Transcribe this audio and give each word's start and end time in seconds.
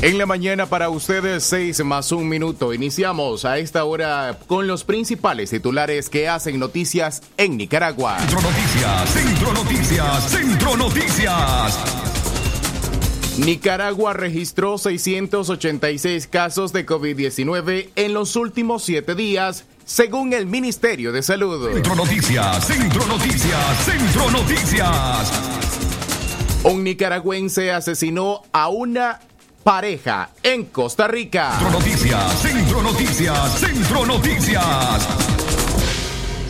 En 0.00 0.16
la 0.16 0.26
mañana 0.26 0.66
para 0.66 0.90
ustedes, 0.90 1.42
6 1.44 1.84
más 1.84 2.12
un 2.12 2.28
minuto. 2.28 2.72
Iniciamos 2.72 3.44
a 3.44 3.58
esta 3.58 3.84
hora 3.84 4.38
con 4.46 4.68
los 4.68 4.84
principales 4.84 5.50
titulares 5.50 6.08
que 6.08 6.28
hacen 6.28 6.60
noticias 6.60 7.22
en 7.36 7.56
Nicaragua. 7.56 8.18
Centro 8.20 8.40
Noticias, 8.40 9.10
Centro 9.10 9.52
Noticias, 9.52 10.30
Centro 10.30 10.76
Noticias. 10.76 11.78
Nicaragua 13.38 14.12
registró 14.12 14.78
686 14.78 16.26
casos 16.28 16.72
de 16.72 16.86
COVID-19 16.86 17.90
en 17.96 18.14
los 18.14 18.36
últimos 18.36 18.84
siete 18.84 19.14
días, 19.14 19.64
según 19.88 20.34
el 20.34 20.46
Ministerio 20.46 21.12
de 21.12 21.22
Salud. 21.22 21.72
Centro 21.72 21.96
Noticias, 21.96 22.66
Centro 22.66 23.06
Noticias, 23.06 23.84
Centro 23.84 24.30
Noticias. 24.30 25.32
Un 26.62 26.84
nicaragüense 26.84 27.72
asesinó 27.72 28.42
a 28.52 28.68
una 28.68 29.18
pareja 29.64 30.28
en 30.42 30.66
Costa 30.66 31.08
Rica. 31.08 31.52
Centro 31.58 31.70
Noticias, 31.70 32.42
Centro 32.42 32.82
Noticias, 32.82 33.58
Centro 33.58 34.06
Noticias. 34.06 35.08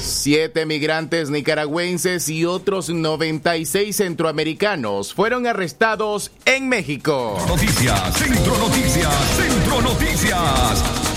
Siete 0.00 0.66
migrantes 0.66 1.30
nicaragüenses 1.30 2.28
y 2.28 2.44
otros 2.44 2.90
96 2.90 3.94
centroamericanos 3.94 5.14
fueron 5.14 5.46
arrestados 5.46 6.32
en 6.44 6.68
México. 6.68 7.38
Noticias, 7.46 8.18
Centro 8.18 8.58
Noticias, 8.58 9.14
Centro 9.36 9.80
Noticias. 9.80 11.07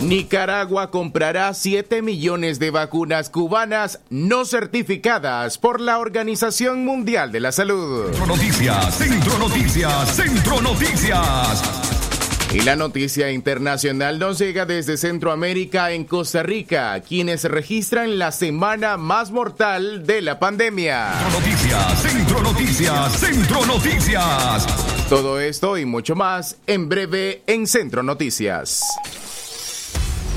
Nicaragua 0.00 0.90
comprará 0.90 1.52
7 1.54 2.02
millones 2.02 2.58
de 2.58 2.70
vacunas 2.70 3.30
cubanas 3.30 4.00
no 4.10 4.44
certificadas 4.44 5.56
por 5.56 5.80
la 5.80 5.98
Organización 5.98 6.84
Mundial 6.84 7.32
de 7.32 7.40
la 7.40 7.50
Salud. 7.50 8.06
Centro 8.10 8.26
Noticias, 8.26 8.94
Centro 8.94 9.38
Noticias, 9.38 10.14
Centro 10.14 10.60
Noticias. 10.60 11.62
Y 12.52 12.60
la 12.60 12.76
noticia 12.76 13.32
internacional 13.32 14.18
nos 14.18 14.38
llega 14.38 14.66
desde 14.66 14.98
Centroamérica 14.98 15.90
en 15.90 16.04
Costa 16.04 16.42
Rica, 16.42 17.00
quienes 17.00 17.44
registran 17.44 18.18
la 18.18 18.32
semana 18.32 18.96
más 18.98 19.30
mortal 19.30 20.06
de 20.06 20.20
la 20.20 20.38
pandemia. 20.38 21.12
Centro 21.18 21.40
Noticias, 21.40 22.02
Centro 22.02 22.42
Noticias, 22.42 23.12
Centro 23.18 23.66
Noticias. 23.66 24.66
Todo 25.08 25.40
esto 25.40 25.78
y 25.78 25.86
mucho 25.86 26.14
más 26.14 26.56
en 26.66 26.88
breve 26.88 27.42
en 27.46 27.66
Centro 27.66 28.02
Noticias. 28.02 28.80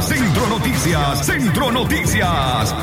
Centro 0.00 0.48
Noticias, 0.48 1.26
Centro 1.26 1.70
Noticias. 1.70 2.74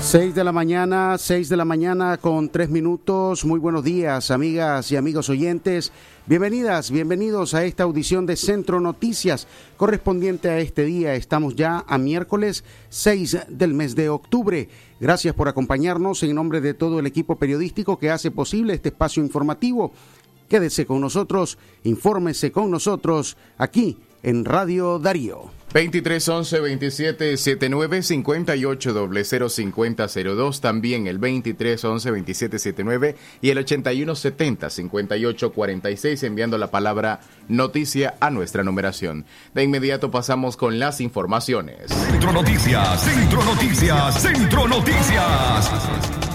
6 0.00 0.34
de 0.34 0.44
la 0.44 0.52
mañana, 0.52 1.16
6 1.16 1.48
de 1.48 1.56
la 1.56 1.64
mañana 1.64 2.16
con 2.16 2.48
3 2.48 2.68
minutos. 2.68 3.44
Muy 3.44 3.60
buenos 3.60 3.84
días, 3.84 4.30
amigas 4.30 4.90
y 4.90 4.96
amigos 4.96 5.28
oyentes. 5.28 5.92
Bienvenidas, 6.26 6.90
bienvenidos 6.90 7.54
a 7.54 7.64
esta 7.64 7.84
audición 7.84 8.26
de 8.26 8.36
Centro 8.36 8.80
Noticias 8.80 9.46
correspondiente 9.76 10.50
a 10.50 10.58
este 10.58 10.84
día. 10.84 11.14
Estamos 11.14 11.54
ya 11.54 11.84
a 11.86 11.96
miércoles 11.96 12.64
6 12.88 13.46
del 13.48 13.74
mes 13.74 13.94
de 13.94 14.08
octubre. 14.08 14.68
Gracias 15.00 15.34
por 15.34 15.48
acompañarnos 15.48 16.22
en 16.22 16.34
nombre 16.34 16.60
de 16.60 16.74
todo 16.74 16.98
el 16.98 17.06
equipo 17.06 17.36
periodístico 17.36 17.98
que 17.98 18.10
hace 18.10 18.30
posible 18.30 18.74
este 18.74 18.88
espacio 18.88 19.22
informativo. 19.22 19.92
Quédese 20.48 20.84
con 20.84 21.00
nosotros, 21.00 21.56
infórmese 21.84 22.50
con 22.50 22.70
nosotros 22.70 23.36
aquí 23.56 23.96
en 24.22 24.44
Radio 24.44 24.98
Darío. 24.98 25.50
23 25.72 26.28
11 26.28 26.60
27 26.60 27.36
79 27.36 28.02
58 28.02 29.08
00 29.24 29.48
50 29.48 30.06
02 30.08 30.60
también 30.60 31.06
el 31.06 31.18
23 31.18 31.84
11 31.84 32.10
27 32.10 32.58
79 32.58 33.16
y 33.40 33.50
el 33.50 33.58
81 33.58 34.14
70 34.16 34.70
58 34.70 35.52
46 35.52 36.22
enviando 36.24 36.58
la 36.58 36.72
palabra 36.72 37.20
noticia 37.48 38.16
a 38.20 38.30
nuestra 38.30 38.64
numeración. 38.64 39.26
De 39.54 39.62
inmediato 39.62 40.10
pasamos 40.10 40.56
con 40.56 40.80
las 40.80 41.00
informaciones. 41.00 41.76
Centro 41.86 42.32
Noticias, 42.32 43.02
Centro 43.02 43.44
Noticias, 43.44 44.22
Centro 44.22 44.66
Noticias. 44.66 46.29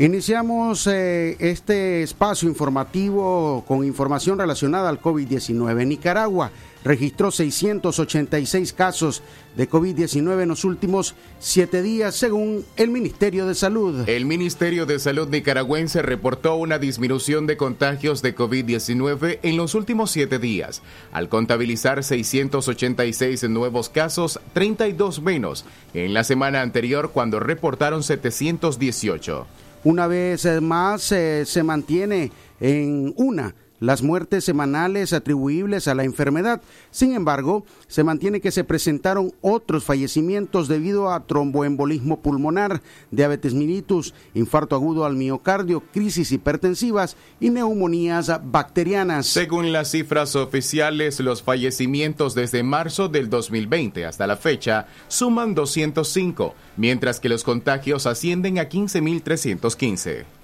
Iniciamos 0.00 0.86
eh, 0.86 1.34
este 1.40 2.04
espacio 2.04 2.48
informativo 2.48 3.64
con 3.66 3.84
información 3.84 4.38
relacionada 4.38 4.88
al 4.88 5.00
COVID-19. 5.00 5.88
Nicaragua 5.88 6.52
registró 6.84 7.32
686 7.32 8.72
casos 8.74 9.24
de 9.56 9.68
COVID-19 9.68 10.42
en 10.42 10.48
los 10.50 10.64
últimos 10.64 11.16
siete 11.40 11.82
días, 11.82 12.14
según 12.14 12.64
el 12.76 12.90
Ministerio 12.90 13.44
de 13.44 13.56
Salud. 13.56 14.08
El 14.08 14.24
Ministerio 14.24 14.86
de 14.86 15.00
Salud 15.00 15.28
nicaragüense 15.30 16.00
reportó 16.00 16.54
una 16.54 16.78
disminución 16.78 17.48
de 17.48 17.56
contagios 17.56 18.22
de 18.22 18.36
COVID-19 18.36 19.40
en 19.42 19.56
los 19.56 19.74
últimos 19.74 20.12
siete 20.12 20.38
días, 20.38 20.80
al 21.10 21.28
contabilizar 21.28 22.04
686 22.04 23.48
nuevos 23.50 23.88
casos, 23.88 24.38
32 24.52 25.22
menos 25.22 25.64
en 25.92 26.14
la 26.14 26.22
semana 26.22 26.62
anterior 26.62 27.10
cuando 27.10 27.40
reportaron 27.40 28.04
718. 28.04 29.48
Una 29.84 30.06
vez 30.06 30.46
más 30.60 31.12
eh, 31.12 31.44
se 31.46 31.62
mantiene 31.62 32.30
en 32.60 33.12
una 33.16 33.54
las 33.80 34.02
muertes 34.02 34.44
semanales 34.44 35.12
atribuibles 35.12 35.88
a 35.88 35.94
la 35.94 36.04
enfermedad. 36.04 36.60
Sin 36.90 37.14
embargo, 37.14 37.64
se 37.86 38.04
mantiene 38.04 38.40
que 38.40 38.50
se 38.50 38.64
presentaron 38.64 39.32
otros 39.40 39.84
fallecimientos 39.84 40.68
debido 40.68 41.12
a 41.12 41.26
tromboembolismo 41.26 42.20
pulmonar, 42.20 42.82
diabetes 43.10 43.54
mellitus, 43.54 44.14
infarto 44.34 44.76
agudo 44.76 45.04
al 45.04 45.16
miocardio, 45.16 45.82
crisis 45.92 46.32
hipertensivas 46.32 47.16
y 47.40 47.50
neumonías 47.50 48.30
bacterianas. 48.44 49.26
Según 49.26 49.72
las 49.72 49.90
cifras 49.90 50.36
oficiales, 50.36 51.20
los 51.20 51.42
fallecimientos 51.42 52.34
desde 52.34 52.62
marzo 52.62 53.08
del 53.08 53.30
2020 53.30 54.06
hasta 54.06 54.26
la 54.26 54.36
fecha 54.36 54.86
suman 55.08 55.54
205, 55.54 56.54
mientras 56.76 57.20
que 57.20 57.28
los 57.28 57.44
contagios 57.44 58.06
ascienden 58.06 58.58
a 58.58 58.68
15.315. 58.68 60.37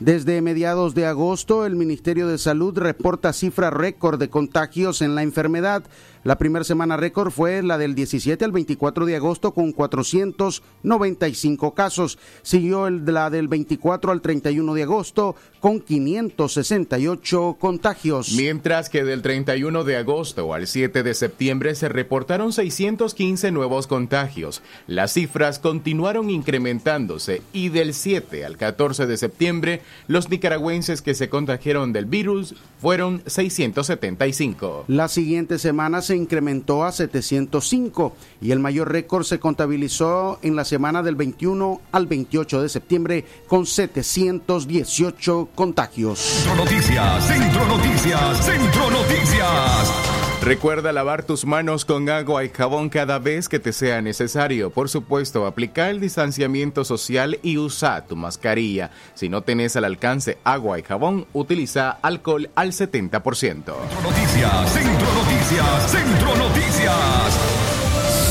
Desde 0.00 0.40
mediados 0.42 0.94
de 0.94 1.06
agosto, 1.06 1.66
el 1.66 1.74
Ministerio 1.74 2.28
de 2.28 2.38
Salud 2.38 2.78
reporta 2.78 3.32
cifra 3.32 3.70
récord 3.70 4.20
de 4.20 4.30
contagios 4.30 5.02
en 5.02 5.16
la 5.16 5.24
enfermedad. 5.24 5.82
La 6.28 6.36
primera 6.36 6.62
semana 6.62 6.98
récord 6.98 7.30
fue 7.30 7.62
la 7.62 7.78
del 7.78 7.94
17 7.94 8.44
al 8.44 8.52
24 8.52 9.06
de 9.06 9.16
agosto 9.16 9.54
con 9.54 9.72
495 9.72 11.72
casos. 11.72 12.18
Siguió 12.42 12.86
el, 12.86 13.06
la 13.06 13.30
del 13.30 13.48
24 13.48 14.12
al 14.12 14.20
31 14.20 14.74
de 14.74 14.82
agosto 14.82 15.36
con 15.60 15.80
568 15.80 17.56
contagios. 17.58 18.32
Mientras 18.32 18.90
que 18.90 19.04
del 19.04 19.22
31 19.22 19.84
de 19.84 19.96
agosto 19.96 20.52
al 20.52 20.66
7 20.66 21.02
de 21.02 21.14
septiembre 21.14 21.74
se 21.74 21.88
reportaron 21.88 22.52
615 22.52 23.50
nuevos 23.50 23.86
contagios. 23.86 24.60
Las 24.86 25.14
cifras 25.14 25.58
continuaron 25.58 26.28
incrementándose 26.28 27.40
y 27.54 27.70
del 27.70 27.94
7 27.94 28.44
al 28.44 28.58
14 28.58 29.06
de 29.06 29.16
septiembre 29.16 29.80
los 30.08 30.28
nicaragüenses 30.28 31.00
que 31.00 31.14
se 31.14 31.30
contagiaron 31.30 31.94
del 31.94 32.04
virus 32.04 32.54
fueron 32.82 33.22
675. 33.24 34.84
La 34.88 35.08
siguiente 35.08 35.58
semana 35.58 36.02
se 36.02 36.17
incrementó 36.18 36.84
a 36.84 36.92
705 36.92 38.14
y 38.42 38.50
el 38.50 38.58
mayor 38.58 38.92
récord 38.92 39.24
se 39.24 39.40
contabilizó 39.40 40.38
en 40.42 40.56
la 40.56 40.64
semana 40.64 41.02
del 41.02 41.16
21 41.16 41.80
al 41.92 42.06
28 42.06 42.62
de 42.62 42.68
septiembre 42.68 43.24
con 43.46 43.64
718 43.64 45.48
contagios. 45.54 46.18
Centro 46.18 46.56
Noticias, 46.56 47.26
Centro 47.26 47.66
Noticias, 47.66 48.44
Centro 48.44 48.90
Noticias. 48.90 50.18
Recuerda 50.42 50.92
lavar 50.92 51.24
tus 51.24 51.44
manos 51.44 51.84
con 51.84 52.08
agua 52.08 52.44
y 52.44 52.48
jabón 52.48 52.88
cada 52.88 53.18
vez 53.18 53.48
que 53.48 53.58
te 53.58 53.72
sea 53.72 54.00
necesario. 54.00 54.70
Por 54.70 54.88
supuesto, 54.88 55.46
aplica 55.46 55.90
el 55.90 56.00
distanciamiento 56.00 56.84
social 56.84 57.38
y 57.42 57.58
usa 57.58 58.06
tu 58.06 58.14
mascarilla. 58.14 58.90
Si 59.14 59.28
no 59.28 59.42
tenés 59.42 59.74
al 59.76 59.84
alcance 59.84 60.38
agua 60.44 60.78
y 60.78 60.82
jabón, 60.82 61.26
utiliza 61.32 61.90
alcohol 61.90 62.50
al 62.54 62.72
70%. 62.72 63.50
Centro 63.50 64.02
Noticias, 64.02 64.72
Centro 64.72 65.06
Noticias, 65.14 65.27
Centro 65.48 66.36
Noticias. 66.36 67.38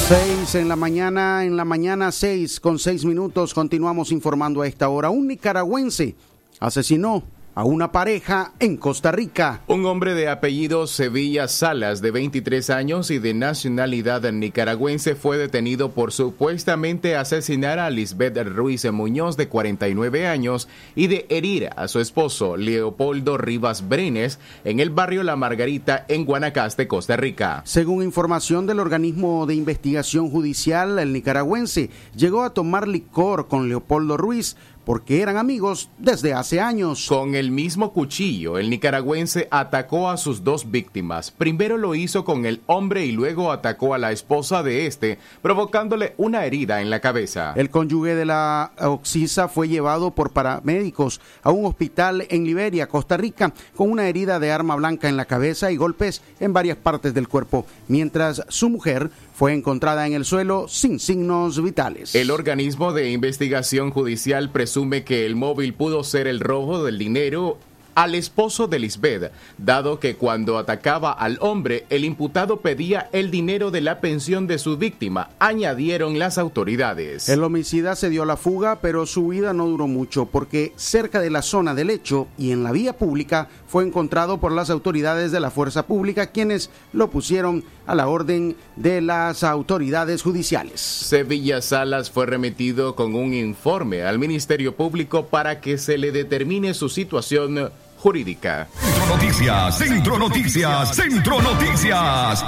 6 0.07 0.53
en 0.53 0.69
la 0.69 0.75
mañana, 0.75 1.45
en 1.45 1.57
la 1.57 1.65
mañana 1.65 2.11
6 2.11 2.59
con 2.59 2.77
6 2.77 3.05
minutos, 3.05 3.55
continuamos 3.55 4.11
informando 4.11 4.61
a 4.61 4.67
esta 4.67 4.87
hora. 4.87 5.09
Un 5.09 5.27
nicaragüense 5.27 6.15
asesinó 6.59 7.23
a 7.57 7.63
una 7.63 7.91
pareja 7.91 8.53
en 8.59 8.77
Costa 8.77 9.11
Rica. 9.11 9.61
Un 9.65 9.87
hombre 9.87 10.13
de 10.13 10.29
apellido 10.29 10.85
Sevilla 10.85 11.47
Salas, 11.47 12.03
de 12.03 12.11
23 12.11 12.69
años 12.69 13.09
y 13.09 13.17
de 13.17 13.33
nacionalidad 13.33 14.31
nicaragüense, 14.31 15.15
fue 15.15 15.39
detenido 15.39 15.89
por 15.89 16.11
supuestamente 16.11 17.15
asesinar 17.15 17.79
a 17.79 17.89
Lisbeth 17.89 18.37
Ruiz 18.47 18.85
Muñoz, 18.91 19.37
de 19.37 19.47
49 19.47 20.27
años, 20.27 20.67
y 20.93 21.07
de 21.07 21.25
herir 21.29 21.71
a 21.75 21.87
su 21.87 21.99
esposo, 21.99 22.57
Leopoldo 22.57 23.39
Rivas 23.39 23.89
Brenes, 23.89 24.37
en 24.63 24.79
el 24.79 24.91
barrio 24.91 25.23
La 25.23 25.35
Margarita, 25.35 26.05
en 26.09 26.25
Guanacaste, 26.25 26.87
Costa 26.87 27.17
Rica. 27.17 27.63
Según 27.65 28.03
información 28.03 28.67
del 28.67 28.79
organismo 28.79 29.47
de 29.47 29.55
investigación 29.55 30.29
judicial, 30.29 30.99
el 30.99 31.11
nicaragüense 31.11 31.89
llegó 32.15 32.43
a 32.43 32.53
tomar 32.53 32.87
licor 32.87 33.47
con 33.47 33.67
Leopoldo 33.67 34.15
Ruiz 34.15 34.57
porque 34.87 35.21
eran 35.21 35.35
amigos 35.35 35.89
desde 35.97 36.33
hace 36.33 36.61
años. 36.61 37.07
Con 37.09 37.35
el 37.35 37.51
mismo 37.51 37.91
cuchillo, 37.91 38.57
el 38.57 38.69
nicaragüense 38.69 39.49
atacó 39.51 40.09
a 40.09 40.15
sus 40.15 40.45
dos 40.45 40.71
víctimas. 40.71 41.29
Primero 41.29 41.75
lo 41.75 41.93
hizo 41.93 42.23
con 42.23 42.45
el 42.45 42.61
hombre 42.67 43.05
y 43.05 43.11
luego 43.11 43.51
atacó 43.51 43.93
a 43.93 43.97
la 43.97 44.13
esposa 44.13 44.63
de 44.63 44.87
este, 44.87 45.19
provocándole 45.41 46.13
una 46.15 46.45
herida 46.45 46.81
en 46.81 46.89
la 46.89 47.01
cabeza. 47.01 47.51
El 47.57 47.69
cónyuge 47.69 48.15
de 48.15 48.23
la 48.23 48.71
Oxisa 48.79 49.49
fue 49.49 49.67
llevado 49.67 50.11
por 50.11 50.31
paramédicos 50.31 51.19
a 51.43 51.51
un 51.51 51.65
hospital 51.65 52.25
en 52.29 52.45
Liberia, 52.45 52.87
Costa 52.87 53.17
Rica, 53.17 53.53
con 53.75 53.91
una 53.91 54.07
herida 54.07 54.39
de 54.39 54.53
arma 54.53 54.77
blanca 54.77 55.09
en 55.09 55.17
la 55.17 55.25
cabeza 55.25 55.69
y 55.69 55.75
golpes 55.75 56.21
en 56.39 56.53
varias 56.53 56.77
partes 56.77 57.13
del 57.13 57.27
cuerpo, 57.27 57.65
mientras 57.89 58.41
su 58.47 58.69
mujer 58.69 59.11
fue 59.37 59.53
encontrada 59.53 60.07
en 60.07 60.13
el 60.13 60.25
suelo 60.25 60.65
sin 60.67 60.99
signos 60.99 61.61
vitales. 61.61 62.15
El 62.15 62.31
organismo 62.31 62.91
de 62.91 63.11
investigación 63.11 63.91
judicial 63.91 64.51
presume 64.51 65.03
que 65.03 65.27
el 65.27 65.35
móvil 65.35 65.75
pudo 65.75 66.03
ser 66.03 66.25
el 66.25 66.39
robo 66.39 66.83
del 66.83 66.97
dinero 66.97 67.59
al 67.97 68.13
esposo 68.13 68.67
de 68.67 68.77
Lisbeth, 68.77 69.31
dado 69.57 69.99
que 69.99 70.17
cuando 70.17 70.59
atacaba 70.59 71.11
al 71.11 71.39
hombre, 71.41 71.87
el 71.89 72.05
imputado 72.05 72.57
pedía 72.57 73.09
el 73.11 73.31
dinero 73.31 73.71
de 73.71 73.81
la 73.81 74.01
pensión 74.01 74.45
de 74.45 74.59
su 74.59 74.77
víctima, 74.77 75.31
añadieron 75.39 76.19
las 76.19 76.37
autoridades. 76.37 77.27
El 77.27 77.43
homicida 77.43 77.95
se 77.95 78.11
dio 78.11 78.21
a 78.21 78.27
la 78.27 78.37
fuga, 78.37 78.81
pero 78.81 79.07
su 79.07 79.29
vida 79.29 79.51
no 79.51 79.65
duró 79.65 79.87
mucho, 79.87 80.27
porque 80.27 80.73
cerca 80.75 81.19
de 81.19 81.31
la 81.31 81.41
zona 81.41 81.73
del 81.73 81.89
hecho 81.89 82.27
y 82.37 82.51
en 82.51 82.63
la 82.63 82.71
vía 82.71 82.93
pública 82.93 83.49
fue 83.67 83.83
encontrado 83.83 84.39
por 84.39 84.51
las 84.51 84.69
autoridades 84.69 85.31
de 85.31 85.39
la 85.39 85.49
fuerza 85.49 85.87
pública, 85.87 86.27
quienes 86.27 86.69
lo 86.93 87.09
pusieron 87.09 87.63
a 87.87 87.95
la 87.95 88.07
orden 88.07 88.55
de 88.75 89.01
las 89.01 89.43
autoridades 89.43 90.21
judiciales. 90.21 90.79
Sevilla 90.81 91.63
Salas 91.63 92.11
fue 92.11 92.27
remitido 92.27 92.95
con 92.95 93.15
un 93.15 93.33
informe 93.33 94.03
al 94.03 94.19
Ministerio 94.19 94.75
Público 94.75 95.25
para 95.25 95.61
que 95.61 95.79
se 95.79 95.97
le 95.97 96.11
determine 96.11 96.75
su 96.75 96.89
situación 96.89 97.71
jurídica. 98.07 98.69
Centro 98.71 99.05
Noticias, 99.17 99.77
Centro 99.77 100.17
Noticias, 100.17 100.95
Centro 100.95 101.41
Noticias. 101.41 102.45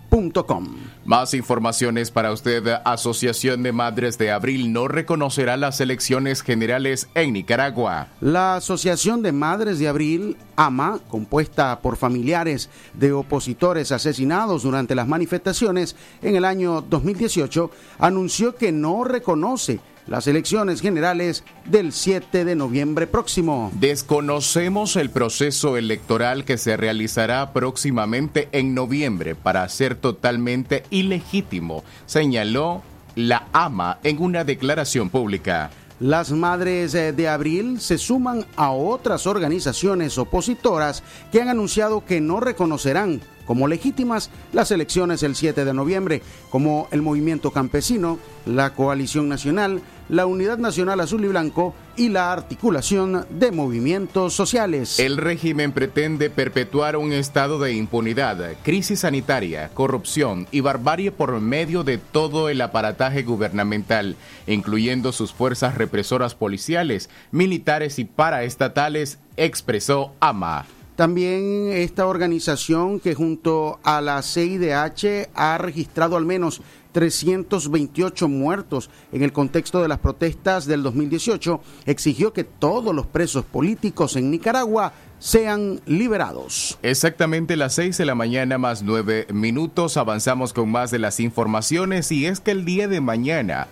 más 1.05 1.33
informaciones 1.33 2.11
para 2.11 2.31
usted. 2.31 2.63
Asociación 2.85 3.63
de 3.63 3.71
Madres 3.71 4.17
de 4.17 4.31
Abril 4.31 4.73
no 4.73 4.87
reconocerá 4.87 5.57
las 5.57 5.79
elecciones 5.79 6.41
generales 6.41 7.07
en 7.13 7.33
Nicaragua. 7.33 8.07
La 8.21 8.55
Asociación 8.55 9.21
de 9.21 9.31
Madres 9.31 9.79
de 9.79 9.87
Abril, 9.87 10.37
AMA, 10.55 10.99
compuesta 11.07 11.79
por 11.81 11.97
familiares 11.97 12.69
de 12.93 13.11
opositores 13.11 13.91
asesinados 13.91 14.63
durante 14.63 14.95
las 14.95 15.07
manifestaciones 15.07 15.95
en 16.21 16.35
el 16.35 16.45
año 16.45 16.81
2018, 16.81 17.69
anunció 17.99 18.55
que 18.55 18.71
no 18.71 19.03
reconoce 19.03 19.79
las 20.07 20.27
elecciones 20.27 20.81
generales 20.81 21.43
del 21.65 21.91
7 21.91 22.45
de 22.45 22.55
noviembre 22.55 23.07
próximo. 23.07 23.71
Desconocemos 23.75 24.95
el 24.95 25.09
proceso 25.09 25.77
electoral 25.77 26.45
que 26.45 26.57
se 26.57 26.77
realizará 26.77 27.53
próximamente 27.53 28.49
en 28.51 28.73
noviembre 28.73 29.35
para 29.35 29.67
ser 29.69 29.95
totalmente 29.95 30.83
ilegítimo, 30.89 31.83
señaló 32.05 32.81
la 33.15 33.47
AMA 33.51 33.99
en 34.03 34.21
una 34.21 34.43
declaración 34.43 35.09
pública. 35.09 35.71
Las 35.99 36.31
Madres 36.31 36.93
eh, 36.93 37.11
de 37.11 37.27
Abril 37.27 37.81
se 37.81 37.97
suman 37.97 38.45
a 38.55 38.69
otras 38.69 39.25
organizaciones 39.25 40.19
opositoras 40.19 41.01
que 41.31 41.41
han 41.41 41.49
anunciado 41.49 42.05
que 42.05 42.21
no 42.21 42.39
reconocerán 42.39 43.19
como 43.47 43.67
legítimas 43.67 44.29
las 44.53 44.69
elecciones 44.69 45.23
el 45.23 45.35
7 45.35 45.65
de 45.65 45.73
noviembre, 45.73 46.21
como 46.51 46.87
el 46.91 47.01
Movimiento 47.01 47.51
Campesino, 47.51 48.19
la 48.45 48.73
Coalición 48.73 49.29
Nacional, 49.29 49.81
la 50.09 50.25
Unidad 50.25 50.57
Nacional 50.57 50.99
Azul 50.99 51.25
y 51.25 51.27
Blanco 51.27 51.73
y 51.95 52.09
la 52.09 52.31
articulación 52.31 53.25
de 53.29 53.51
movimientos 53.51 54.33
sociales. 54.33 54.99
El 54.99 55.17
régimen 55.17 55.71
pretende 55.71 56.29
perpetuar 56.29 56.95
un 56.97 57.11
estado 57.11 57.59
de 57.59 57.73
impunidad, 57.73 58.55
crisis 58.63 59.01
sanitaria, 59.01 59.69
corrupción 59.73 60.47
y 60.51 60.61
barbarie 60.61 61.11
por 61.11 61.39
medio 61.41 61.83
de 61.83 61.97
todo 61.97 62.49
el 62.49 62.61
aparataje 62.61 63.23
gubernamental, 63.23 64.15
incluyendo 64.45 65.11
sus 65.11 65.33
fuerzas 65.33 65.75
represoras 65.75 66.35
policiales, 66.35 67.09
militares 67.31 67.99
y 67.99 68.05
paraestatales, 68.05 69.19
expresó 69.35 70.13
AMA. 70.19 70.65
También 70.95 71.69
esta 71.71 72.07
organización 72.07 72.99
que 72.99 73.13
junto 73.13 73.79
a 73.83 74.01
la 74.01 74.23
CIDH 74.23 75.29
ha 75.35 75.59
registrado 75.59 76.17
al 76.17 76.25
menos 76.25 76.61
328 76.97 78.27
muertos 78.27 78.89
en 79.11 79.21
el 79.21 79.31
contexto 79.31 79.83
de 79.83 79.87
las 79.87 79.99
protestas 79.99 80.65
del 80.65 80.81
2018, 80.81 81.61
exigió 81.85 82.33
que 82.33 82.43
todos 82.43 82.95
los 82.95 83.05
presos 83.05 83.45
políticos 83.45 84.15
en 84.15 84.31
Nicaragua 84.31 84.93
sean 85.19 85.79
liberados. 85.85 86.79
Exactamente 86.81 87.55
las 87.55 87.75
6 87.75 87.99
de 87.99 88.05
la 88.05 88.15
mañana 88.15 88.57
más 88.57 88.81
9 88.81 89.27
minutos 89.31 89.95
avanzamos 89.95 90.53
con 90.53 90.71
más 90.71 90.89
de 90.89 90.97
las 90.97 91.19
informaciones 91.19 92.11
y 92.11 92.25
es 92.25 92.39
que 92.39 92.49
el 92.49 92.65
día 92.65 92.87
de 92.87 92.99
mañana 92.99 93.67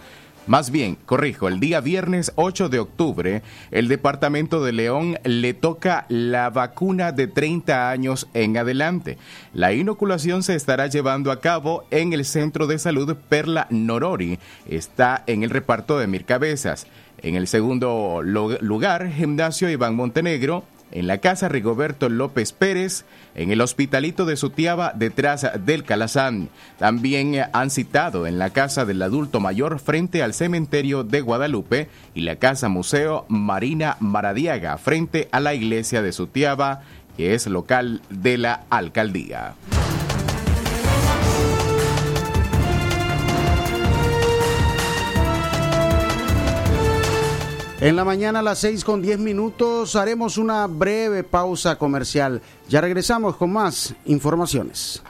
más 0.48 0.70
bien, 0.70 0.96
corrijo, 1.06 1.48
el 1.48 1.60
día 1.60 1.82
viernes 1.82 2.32
8 2.36 2.70
de 2.70 2.80
octubre, 2.80 3.42
el 3.72 3.88
Departamento 3.88 4.64
de 4.64 4.74
León 4.74 5.18
le 5.24 5.56
toca 5.56 6.06
la 6.08 6.52
vacuna 6.52 7.12
de 7.12 7.28
30 7.28 7.90
años 7.90 8.28
en 8.36 8.56
adelante. 8.58 9.18
La 9.54 9.74
inoculación 9.74 10.44
se 10.44 10.54
estará 10.54 10.86
llevando 10.86 11.32
a 11.32 11.42
cabo 11.42 11.86
en 11.90 12.14
el 12.14 12.26
Centro 12.26 12.68
de 12.68 12.78
Salud 12.78 13.16
Perla 13.28 13.66
Norori. 13.72 14.38
Está 14.70 15.24
en 15.26 15.42
el 15.42 15.50
reparto 15.50 15.98
de 15.98 16.06
Mircabezas. 16.06 16.86
En 17.24 17.36
el 17.36 17.48
segundo 17.48 18.22
lugar, 18.22 19.12
Gimnasio 19.12 19.70
Iván 19.70 19.96
Montenegro 19.96 20.64
en 20.96 21.08
la 21.08 21.20
casa 21.20 21.50
Rigoberto 21.50 22.08
López 22.08 22.54
Pérez, 22.54 23.04
en 23.36 23.52
el 23.52 23.60
hospitalito 23.60 24.26
de 24.26 24.38
Sutiaba 24.38 24.94
detrás 24.96 25.46
del 25.66 25.84
Calazán. 25.84 26.50
También 26.80 27.36
han 27.52 27.70
citado 27.70 28.26
en 28.26 28.40
la 28.40 28.52
casa 28.52 28.86
del 28.86 29.02
adulto 29.02 29.42
mayor 29.42 29.80
frente 29.80 30.24
al 30.24 30.34
cementerio 30.34 31.04
de 31.04 31.20
Guadalupe 31.20 31.90
y 32.14 32.22
la 32.22 32.38
casa 32.38 32.70
museo 32.70 33.26
Marina 33.28 33.98
Maradiaga 34.00 34.78
frente 34.78 35.28
a 35.34 35.42
la 35.42 35.54
iglesia 35.54 36.02
de 36.02 36.14
Sutiaba, 36.14 36.82
que 37.18 37.34
es 37.34 37.46
local 37.48 38.02
de 38.10 38.38
la 38.38 38.64
alcaldía. 38.70 39.56
En 47.86 47.96
la 47.96 48.04
mañana 48.04 48.40
a 48.40 48.42
las 48.42 48.58
6 48.58 48.84
con 48.84 49.00
10 49.00 49.20
minutos 49.20 49.96
haremos 49.96 50.40
una 50.40 50.66
breve 50.66 51.24
pausa 51.24 51.76
comercial. 51.76 52.42
Ya 52.68 52.82
regresamos 52.82 53.36
con 53.36 53.54
más 53.54 53.94
informaciones. 54.06 55.04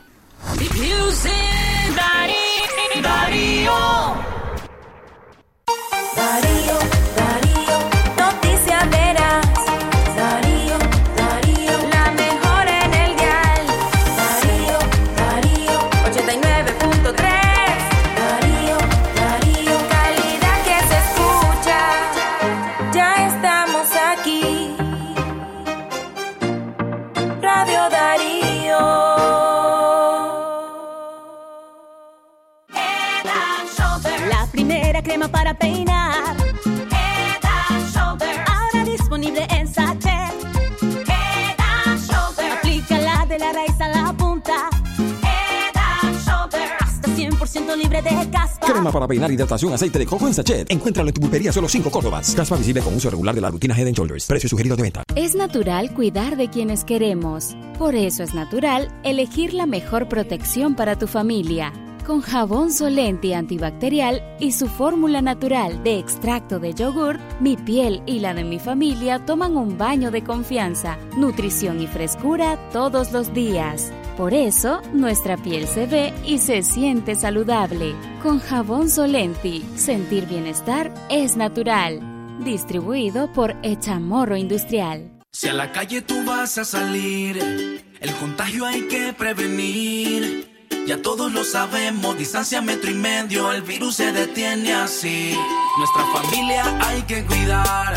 Hidratación 49.36 49.74
aceite 49.74 50.00
de 50.00 50.06
coco 50.06 50.28
en 50.28 50.34
sachet. 50.34 50.72
Encuéntralo 50.72 51.10
en 51.10 51.14
tu 51.14 51.22
pulpería 51.22 51.52
solo 51.52 51.70
5 51.70 51.92
Córdobas. 51.92 52.34
Caspa 52.36 52.56
visible 52.58 52.82
con 52.82 52.96
uso 52.96 53.10
regular 53.10 53.36
de 53.36 53.42
la 53.42 53.52
rutina 53.52 53.78
Head 53.78 53.88
and 53.88 53.96
Shoulders. 53.96 54.26
Precio 54.26 54.50
sugerido 54.50 54.76
de 54.76 54.84
venta. 54.84 55.04
Es 55.16 55.36
natural 55.36 55.94
cuidar 55.94 56.38
de 56.38 56.50
quienes 56.50 56.84
queremos. 56.84 57.56
Por 57.78 57.96
eso 57.96 58.24
es 58.24 58.34
natural 58.34 58.92
elegir 59.04 59.54
la 59.54 59.66
mejor 59.66 60.08
protección 60.08 60.76
para 60.76 60.98
tu 60.98 61.08
familia. 61.08 61.72
Con 62.06 62.22
jabón 62.22 62.72
Solenti 62.72 63.34
antibacterial 63.34 64.22
y 64.40 64.52
su 64.52 64.68
fórmula 64.68 65.24
natural 65.24 65.84
de 65.84 65.98
extracto 65.98 66.60
de 66.60 66.74
yogur, 66.76 67.18
mi 67.40 67.58
piel 67.58 68.04
y 68.06 68.20
la 68.20 68.36
de 68.36 68.44
mi 68.44 68.60
familia 68.60 69.26
toman 69.26 69.58
un 69.58 69.80
baño 69.80 70.12
de 70.12 70.24
confianza, 70.24 71.00
nutrición 71.18 71.82
y 71.82 71.88
frescura 71.88 72.60
todos 72.72 73.12
los 73.12 73.34
días. 73.34 73.92
Por 74.18 74.34
eso, 74.34 74.82
nuestra 74.94 75.36
piel 75.36 75.68
se 75.68 75.88
ve 75.88 76.14
y 76.26 76.38
se 76.38 76.64
siente 76.64 77.16
saludable. 77.16 77.94
Con 78.24 78.40
jabón 78.40 78.90
Solenti, 78.90 79.66
sentir 79.76 80.26
bienestar 80.26 80.94
es 81.10 81.36
natural. 81.36 82.00
Distribuido 82.44 83.32
por 83.34 83.56
Echamorro 83.62 84.38
Industrial. 84.38 85.12
Si 85.34 85.50
a 85.50 85.54
la 85.54 85.74
calle 85.74 86.02
tú 86.02 86.24
vas 86.26 86.58
a 86.58 86.64
salir, 86.64 87.84
el 88.00 88.14
contagio 88.14 88.66
hay 88.66 88.88
que 88.88 89.12
prevenir. 89.12 90.50
Ya 90.88 91.02
todos 91.02 91.34
lo 91.34 91.44
sabemos, 91.44 92.18
distancia 92.18 92.62
metro 92.62 92.92
y 92.92 92.94
medio, 92.94 93.52
el 93.52 93.64
virus 93.64 93.96
se 93.96 94.14
detiene 94.14 94.74
así. 94.74 95.36
Nuestra 95.78 96.06
familia 96.14 96.64
hay 96.88 97.02
que 97.02 97.26
cuidar, 97.26 97.96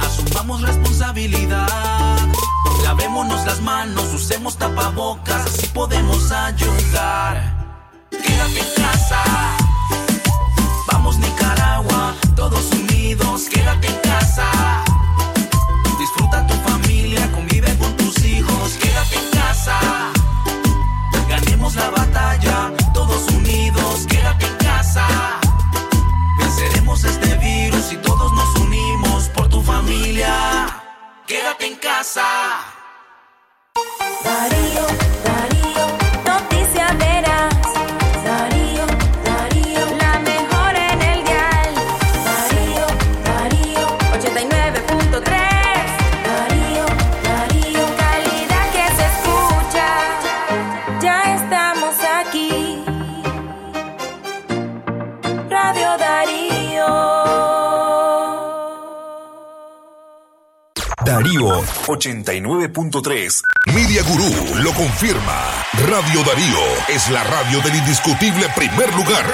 asumamos 0.00 0.62
responsabilidad. 0.62 2.24
Lavémonos 2.82 3.44
las 3.46 3.60
manos, 3.60 4.12
usemos 4.14 4.56
tapabocas, 4.56 5.46
así 5.46 5.66
podemos 5.68 6.30
ayudar. 6.32 7.54
Quédate 8.10 8.60
en 8.60 8.74
casa, 8.82 9.22
vamos 10.90 11.18
Nicaragua, 11.18 12.14
todos 12.36 12.70
unidos, 12.72 13.42
quédate 13.50 13.86
en 13.88 14.00
casa. 14.00 14.84
Disfruta 15.98 16.46
tu 16.46 16.54
familia, 16.68 17.30
convive 17.32 17.76
con 17.78 17.96
tus 17.96 18.24
hijos, 18.24 18.72
quédate 18.80 19.16
en 19.16 19.30
casa. 19.30 19.78
Ganemos 21.28 21.74
la 21.74 21.90
batalla, 21.90 22.72
todos 22.92 23.26
unidos, 23.32 24.06
quédate 24.08 24.23
89.3. 61.86 63.42
Media 63.74 64.02
Gurú 64.02 64.62
lo 64.62 64.72
confirma. 64.72 65.42
Radio 65.88 66.22
Darío 66.24 66.58
es 66.88 67.10
la 67.10 67.24
radio 67.24 67.60
del 67.60 67.76
indiscutible 67.76 68.46
primer 68.54 68.94
lugar. 68.94 69.24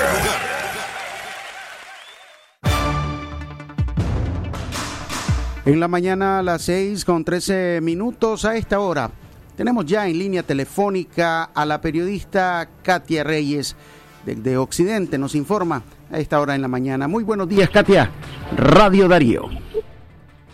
En 5.66 5.78
la 5.78 5.88
mañana 5.88 6.38
a 6.38 6.42
las 6.42 6.62
6 6.62 7.04
con 7.04 7.24
13 7.24 7.80
minutos 7.82 8.44
a 8.44 8.56
esta 8.56 8.80
hora. 8.80 9.10
Tenemos 9.56 9.84
ya 9.84 10.08
en 10.08 10.18
línea 10.18 10.42
telefónica 10.42 11.44
a 11.44 11.66
la 11.66 11.80
periodista 11.80 12.68
Katia 12.82 13.24
Reyes 13.24 13.76
desde 14.24 14.56
Occidente. 14.56 15.18
Nos 15.18 15.34
informa 15.34 15.82
a 16.10 16.18
esta 16.18 16.40
hora 16.40 16.54
en 16.54 16.62
la 16.62 16.68
mañana. 16.68 17.08
Muy 17.08 17.24
buenos 17.24 17.48
días, 17.48 17.68
Katia. 17.70 18.10
Radio 18.56 19.06
Darío. 19.06 19.50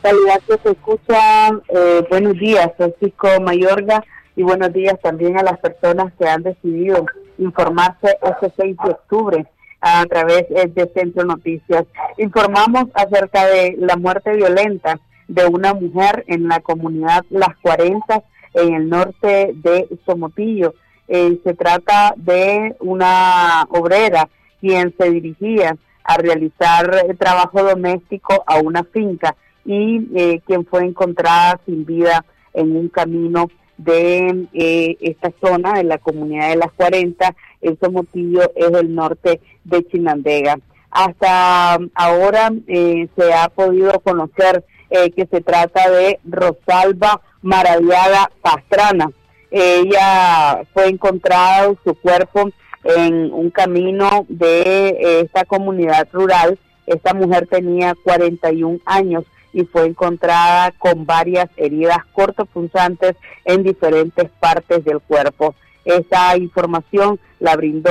Calidad 0.06 0.40
que 0.46 0.56
se 0.62 0.70
escucha. 0.70 1.48
Eh, 1.68 2.06
buenos 2.08 2.34
días, 2.34 2.70
Francisco 2.76 3.26
Mayorga, 3.40 4.04
y 4.36 4.44
buenos 4.44 4.72
días 4.72 4.94
también 5.02 5.36
a 5.36 5.42
las 5.42 5.58
personas 5.58 6.12
que 6.16 6.28
han 6.28 6.44
decidido 6.44 7.06
informarse 7.38 8.16
este 8.22 8.52
6 8.56 8.76
de 8.84 8.90
octubre 8.90 9.46
a 9.80 10.06
través 10.06 10.44
eh, 10.50 10.70
de 10.72 10.88
Centro 10.94 11.24
Noticias. 11.24 11.86
Informamos 12.18 12.84
acerca 12.94 13.46
de 13.46 13.74
la 13.80 13.96
muerte 13.96 14.36
violenta 14.36 15.00
de 15.26 15.44
una 15.46 15.74
mujer 15.74 16.24
en 16.28 16.46
la 16.46 16.60
comunidad 16.60 17.24
Las 17.30 17.56
40 17.60 18.22
en 18.54 18.74
el 18.74 18.88
norte 18.88 19.54
de 19.54 19.88
Somotillo. 20.06 20.74
Eh, 21.08 21.40
se 21.42 21.54
trata 21.54 22.14
de 22.16 22.76
una 22.78 23.66
obrera 23.70 24.28
quien 24.60 24.94
se 24.96 25.10
dirigía 25.10 25.76
a 26.04 26.16
realizar 26.16 26.94
eh, 26.94 27.14
trabajo 27.14 27.64
doméstico 27.64 28.44
a 28.46 28.58
una 28.58 28.84
finca 28.84 29.34
y 29.66 30.08
eh, 30.14 30.40
quien 30.46 30.64
fue 30.64 30.84
encontrada 30.84 31.60
sin 31.66 31.84
vida 31.84 32.24
en 32.54 32.76
un 32.76 32.88
camino 32.88 33.50
de 33.76 34.46
eh, 34.54 34.96
esta 35.00 35.32
zona 35.40 35.74
de 35.74 35.84
la 35.84 35.98
comunidad 35.98 36.50
de 36.50 36.56
las 36.56 36.72
40. 36.72 37.34
El 37.60 37.78
Somotillo 37.78 38.42
es 38.54 38.70
el 38.72 38.94
norte 38.94 39.40
de 39.64 39.86
Chinandega. 39.86 40.58
Hasta 40.90 41.78
ahora 41.94 42.52
eh, 42.66 43.08
se 43.16 43.34
ha 43.34 43.48
podido 43.48 44.00
conocer 44.00 44.64
eh, 44.88 45.10
que 45.10 45.26
se 45.26 45.40
trata 45.40 45.90
de 45.90 46.20
Rosalba 46.24 47.20
Maraviaga 47.42 48.30
Pastrana. 48.40 49.10
Ella 49.50 50.62
fue 50.72 50.88
encontrada 50.88 51.72
su 51.84 51.94
cuerpo 51.96 52.50
en 52.84 53.32
un 53.32 53.50
camino 53.50 54.26
de 54.28 54.88
eh, 54.88 55.20
esta 55.20 55.44
comunidad 55.44 56.08
rural. 56.12 56.58
Esta 56.86 57.14
mujer 57.14 57.48
tenía 57.48 57.94
41 58.04 58.78
años 58.86 59.24
y 59.56 59.64
fue 59.64 59.86
encontrada 59.86 60.70
con 60.72 61.06
varias 61.06 61.48
heridas 61.56 62.04
cortopunzantes 62.12 63.16
en 63.46 63.62
diferentes 63.62 64.28
partes 64.38 64.84
del 64.84 65.00
cuerpo. 65.00 65.54
Esta 65.82 66.36
información 66.36 67.18
la 67.40 67.56
brindó 67.56 67.90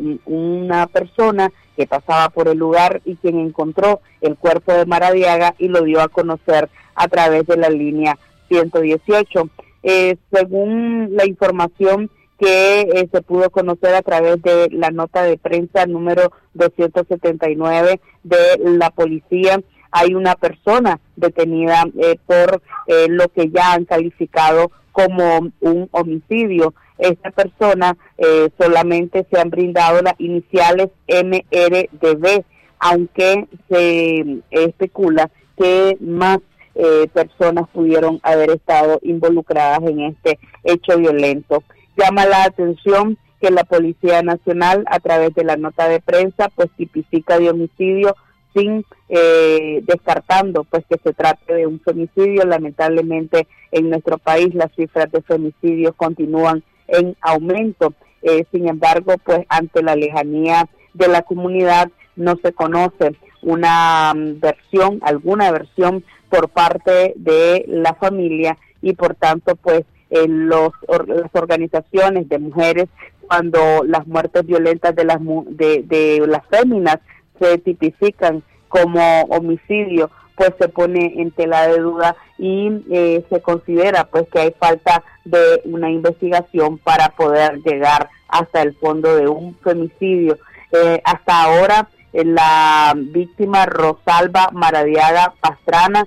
mm, 0.00 0.20
una 0.24 0.86
persona 0.86 1.52
que 1.76 1.86
pasaba 1.86 2.30
por 2.30 2.48
el 2.48 2.56
lugar 2.56 3.02
y 3.04 3.16
quien 3.16 3.38
encontró 3.38 4.00
el 4.22 4.36
cuerpo 4.36 4.72
de 4.72 4.86
Maradiaga 4.86 5.54
y 5.58 5.68
lo 5.68 5.82
dio 5.82 6.00
a 6.00 6.08
conocer 6.08 6.70
a 6.94 7.08
través 7.08 7.46
de 7.46 7.58
la 7.58 7.68
línea 7.68 8.16
118. 8.48 9.50
Eh, 9.82 10.16
según 10.32 11.10
la 11.14 11.26
información 11.26 12.10
que 12.38 12.80
eh, 12.80 13.08
se 13.12 13.20
pudo 13.20 13.50
conocer 13.50 13.94
a 13.94 14.02
través 14.02 14.40
de 14.40 14.68
la 14.70 14.90
nota 14.90 15.24
de 15.24 15.36
prensa 15.36 15.84
número 15.84 16.32
279 16.54 18.00
de 18.22 18.38
la 18.62 18.88
policía, 18.88 19.60
hay 19.92 20.14
una 20.14 20.34
persona 20.34 20.98
detenida 21.16 21.84
eh, 22.00 22.16
por 22.26 22.62
eh, 22.86 23.06
lo 23.08 23.28
que 23.28 23.50
ya 23.50 23.74
han 23.74 23.84
calificado 23.84 24.72
como 24.90 25.52
un 25.60 25.88
homicidio. 25.92 26.74
Esta 26.98 27.30
persona 27.30 27.96
eh, 28.18 28.50
solamente 28.58 29.26
se 29.30 29.40
han 29.40 29.50
brindado 29.50 30.02
las 30.02 30.14
iniciales 30.18 30.88
MRDB, 31.08 32.44
aunque 32.78 33.46
se 33.68 34.42
especula 34.50 35.30
que 35.56 35.96
más 36.00 36.38
eh, 36.74 37.08
personas 37.12 37.68
pudieron 37.68 38.18
haber 38.22 38.50
estado 38.50 38.98
involucradas 39.02 39.80
en 39.82 40.00
este 40.00 40.38
hecho 40.64 40.96
violento. 40.98 41.62
Llama 41.96 42.24
la 42.24 42.44
atención 42.44 43.18
que 43.40 43.50
la 43.50 43.64
Policía 43.64 44.22
Nacional, 44.22 44.84
a 44.86 45.00
través 45.00 45.34
de 45.34 45.44
la 45.44 45.56
nota 45.56 45.88
de 45.88 46.00
prensa, 46.00 46.48
pues 46.54 46.70
tipifica 46.76 47.38
de 47.38 47.50
homicidio 47.50 48.16
sin 48.54 48.84
eh, 49.08 49.80
descartando 49.84 50.64
pues 50.64 50.84
que 50.88 50.98
se 51.02 51.12
trate 51.12 51.54
de 51.54 51.66
un 51.66 51.80
femicidio. 51.80 52.44
Lamentablemente 52.44 53.46
en 53.70 53.90
nuestro 53.90 54.18
país 54.18 54.54
las 54.54 54.72
cifras 54.74 55.10
de 55.12 55.22
femicidios 55.22 55.94
continúan 55.96 56.62
en 56.88 57.16
aumento. 57.20 57.94
Eh, 58.22 58.44
sin 58.52 58.68
embargo, 58.68 59.14
pues 59.24 59.40
ante 59.48 59.82
la 59.82 59.96
lejanía 59.96 60.68
de 60.94 61.08
la 61.08 61.22
comunidad 61.22 61.90
no 62.16 62.36
se 62.42 62.52
conoce 62.52 63.16
una 63.42 64.12
mm, 64.14 64.38
versión, 64.40 64.98
alguna 65.02 65.50
versión 65.50 66.04
por 66.28 66.48
parte 66.48 67.14
de 67.16 67.64
la 67.68 67.94
familia 67.94 68.56
y 68.80 68.92
por 68.94 69.14
tanto 69.14 69.56
pues 69.56 69.84
eh, 70.10 70.26
los, 70.28 70.70
or- 70.86 71.08
las 71.08 71.30
organizaciones 71.34 72.28
de 72.28 72.38
mujeres 72.38 72.86
cuando 73.26 73.82
las 73.86 74.06
muertes 74.06 74.44
violentas 74.46 74.94
de 74.94 75.04
las 75.04 75.18
de, 75.22 75.82
de 75.86 76.24
las 76.26 76.46
féminas 76.48 76.98
se 77.42 77.58
tipifican 77.58 78.42
como 78.68 79.22
homicidio, 79.22 80.10
pues 80.36 80.52
se 80.58 80.68
pone 80.68 81.20
en 81.20 81.30
tela 81.32 81.68
de 81.68 81.78
duda 81.78 82.16
y 82.38 82.70
eh, 82.90 83.24
se 83.28 83.40
considera 83.42 84.04
pues 84.04 84.24
que 84.32 84.40
hay 84.40 84.54
falta 84.58 85.02
de 85.24 85.60
una 85.64 85.90
investigación 85.90 86.78
para 86.78 87.10
poder 87.10 87.58
llegar 87.64 88.08
hasta 88.28 88.62
el 88.62 88.74
fondo 88.76 89.14
de 89.16 89.28
un 89.28 89.56
femicidio. 89.58 90.38
Eh, 90.72 91.02
hasta 91.04 91.42
ahora 91.42 91.88
eh, 92.12 92.24
la 92.24 92.94
víctima 92.96 93.66
Rosalba 93.66 94.48
Maradiaga 94.52 95.34
Pastrana, 95.40 96.06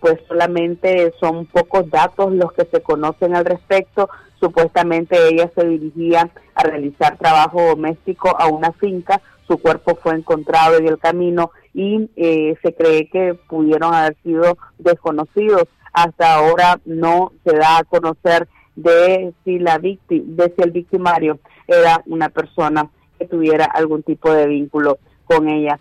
pues 0.00 0.18
solamente 0.26 1.14
son 1.20 1.46
pocos 1.46 1.88
datos 1.88 2.32
los 2.32 2.52
que 2.52 2.64
se 2.64 2.82
conocen 2.82 3.36
al 3.36 3.44
respecto. 3.44 4.08
Supuestamente 4.40 5.16
ella 5.28 5.48
se 5.54 5.64
dirigía 5.64 6.28
a 6.56 6.62
realizar 6.64 7.16
trabajo 7.16 7.62
doméstico 7.62 8.36
a 8.36 8.48
una 8.48 8.72
finca, 8.72 9.20
su 9.46 9.58
cuerpo 9.58 9.98
fue 10.02 10.14
encontrado 10.14 10.76
en 10.76 10.88
el 10.88 10.98
camino 10.98 11.50
y 11.74 12.10
eh, 12.16 12.56
se 12.62 12.74
cree 12.74 13.08
que 13.08 13.34
pudieron 13.48 13.94
haber 13.94 14.16
sido 14.22 14.56
desconocidos. 14.78 15.64
Hasta 15.92 16.34
ahora 16.34 16.80
no 16.84 17.32
se 17.44 17.56
da 17.56 17.78
a 17.78 17.84
conocer 17.84 18.48
de 18.76 19.34
si 19.44 19.58
la 19.58 19.78
víctima, 19.78 20.24
de 20.26 20.54
si 20.54 20.62
el 20.62 20.70
victimario 20.70 21.38
era 21.66 22.02
una 22.06 22.28
persona 22.28 22.88
que 23.18 23.26
tuviera 23.26 23.66
algún 23.66 24.02
tipo 24.02 24.32
de 24.32 24.46
vínculo 24.46 24.98
con 25.24 25.48
ella. 25.48 25.78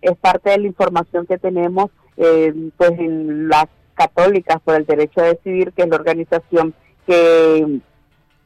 es 0.00 0.16
parte 0.18 0.50
de 0.50 0.58
la 0.58 0.66
información 0.66 1.26
que 1.26 1.38
tenemos 1.38 1.90
eh, 2.16 2.52
pues 2.76 2.90
en 2.98 3.48
las 3.48 3.66
católicas 3.94 4.60
por 4.64 4.74
el 4.76 4.86
derecho 4.86 5.20
a 5.20 5.24
decidir, 5.24 5.72
que 5.72 5.82
es 5.82 5.88
la 5.88 5.96
organización 5.96 6.74
que 7.06 7.80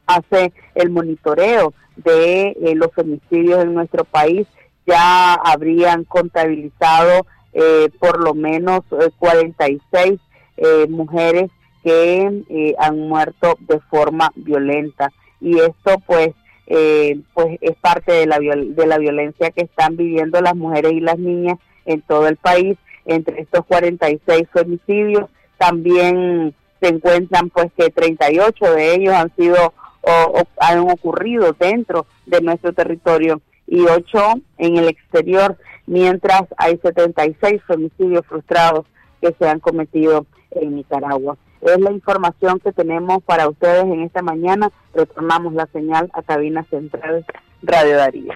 hace 0.05 0.53
el 0.75 0.89
monitoreo 0.89 1.73
de 1.95 2.49
eh, 2.49 2.75
los 2.75 2.91
femicidios 2.93 3.63
en 3.63 3.73
nuestro 3.73 4.03
país 4.03 4.47
ya 4.85 5.33
habrían 5.33 6.03
contabilizado 6.03 7.25
eh, 7.53 7.89
por 7.99 8.23
lo 8.23 8.33
menos 8.33 8.81
46 9.19 10.13
eh, 10.13 10.17
eh, 10.57 10.87
mujeres 10.89 11.51
que 11.83 12.75
han 12.79 12.99
muerto 12.99 13.57
de 13.61 13.79
forma 13.81 14.31
violenta. 14.35 15.11
Y 15.39 15.59
esto 15.59 15.97
pues 16.05 16.29
pues 17.33 17.57
es 17.59 17.75
parte 17.81 18.13
de 18.13 18.25
la 18.25 18.39
de 18.39 18.87
la 18.87 18.97
violencia 18.97 19.51
que 19.51 19.65
están 19.65 19.97
viviendo 19.97 20.39
las 20.41 20.55
mujeres 20.55 20.93
y 20.93 21.01
las 21.01 21.19
niñas 21.19 21.57
en 21.85 22.01
todo 22.01 22.27
el 22.27 22.37
país. 22.37 22.77
Entre 23.05 23.41
estos 23.41 23.65
46 23.65 24.47
femicidios 24.53 25.29
también 25.57 26.55
se 26.81 26.87
encuentran 26.87 27.49
pues 27.49 27.69
que 27.77 27.89
38 27.89 28.73
de 28.73 28.95
ellos 28.95 29.13
han 29.13 29.35
sido 29.35 29.73
o 30.03 30.43
han 30.59 30.79
ocurrido 30.79 31.55
dentro 31.57 32.05
de 32.25 32.41
nuestro 32.41 32.73
territorio 32.73 33.41
y 33.67 33.81
8 33.81 34.19
en 34.57 34.77
el 34.77 34.87
exterior, 34.89 35.57
mientras 35.87 36.43
hay 36.57 36.77
76 36.77 37.61
homicidios 37.69 38.25
frustrados 38.25 38.85
que 39.21 39.33
se 39.39 39.47
han 39.47 39.59
cometido 39.59 40.25
en 40.51 40.75
Nicaragua. 40.75 41.37
Es 41.61 41.79
la 41.79 41.91
información 41.91 42.59
que 42.59 42.73
tenemos 42.73 43.23
para 43.23 43.47
ustedes 43.47 43.85
en 43.85 44.01
esta 44.01 44.21
mañana. 44.21 44.69
Retornamos 44.93 45.53
la 45.53 45.65
señal 45.67 46.09
a 46.13 46.21
cabina 46.21 46.65
central 46.65 47.25
Radio 47.61 47.97
Darío. 47.97 48.33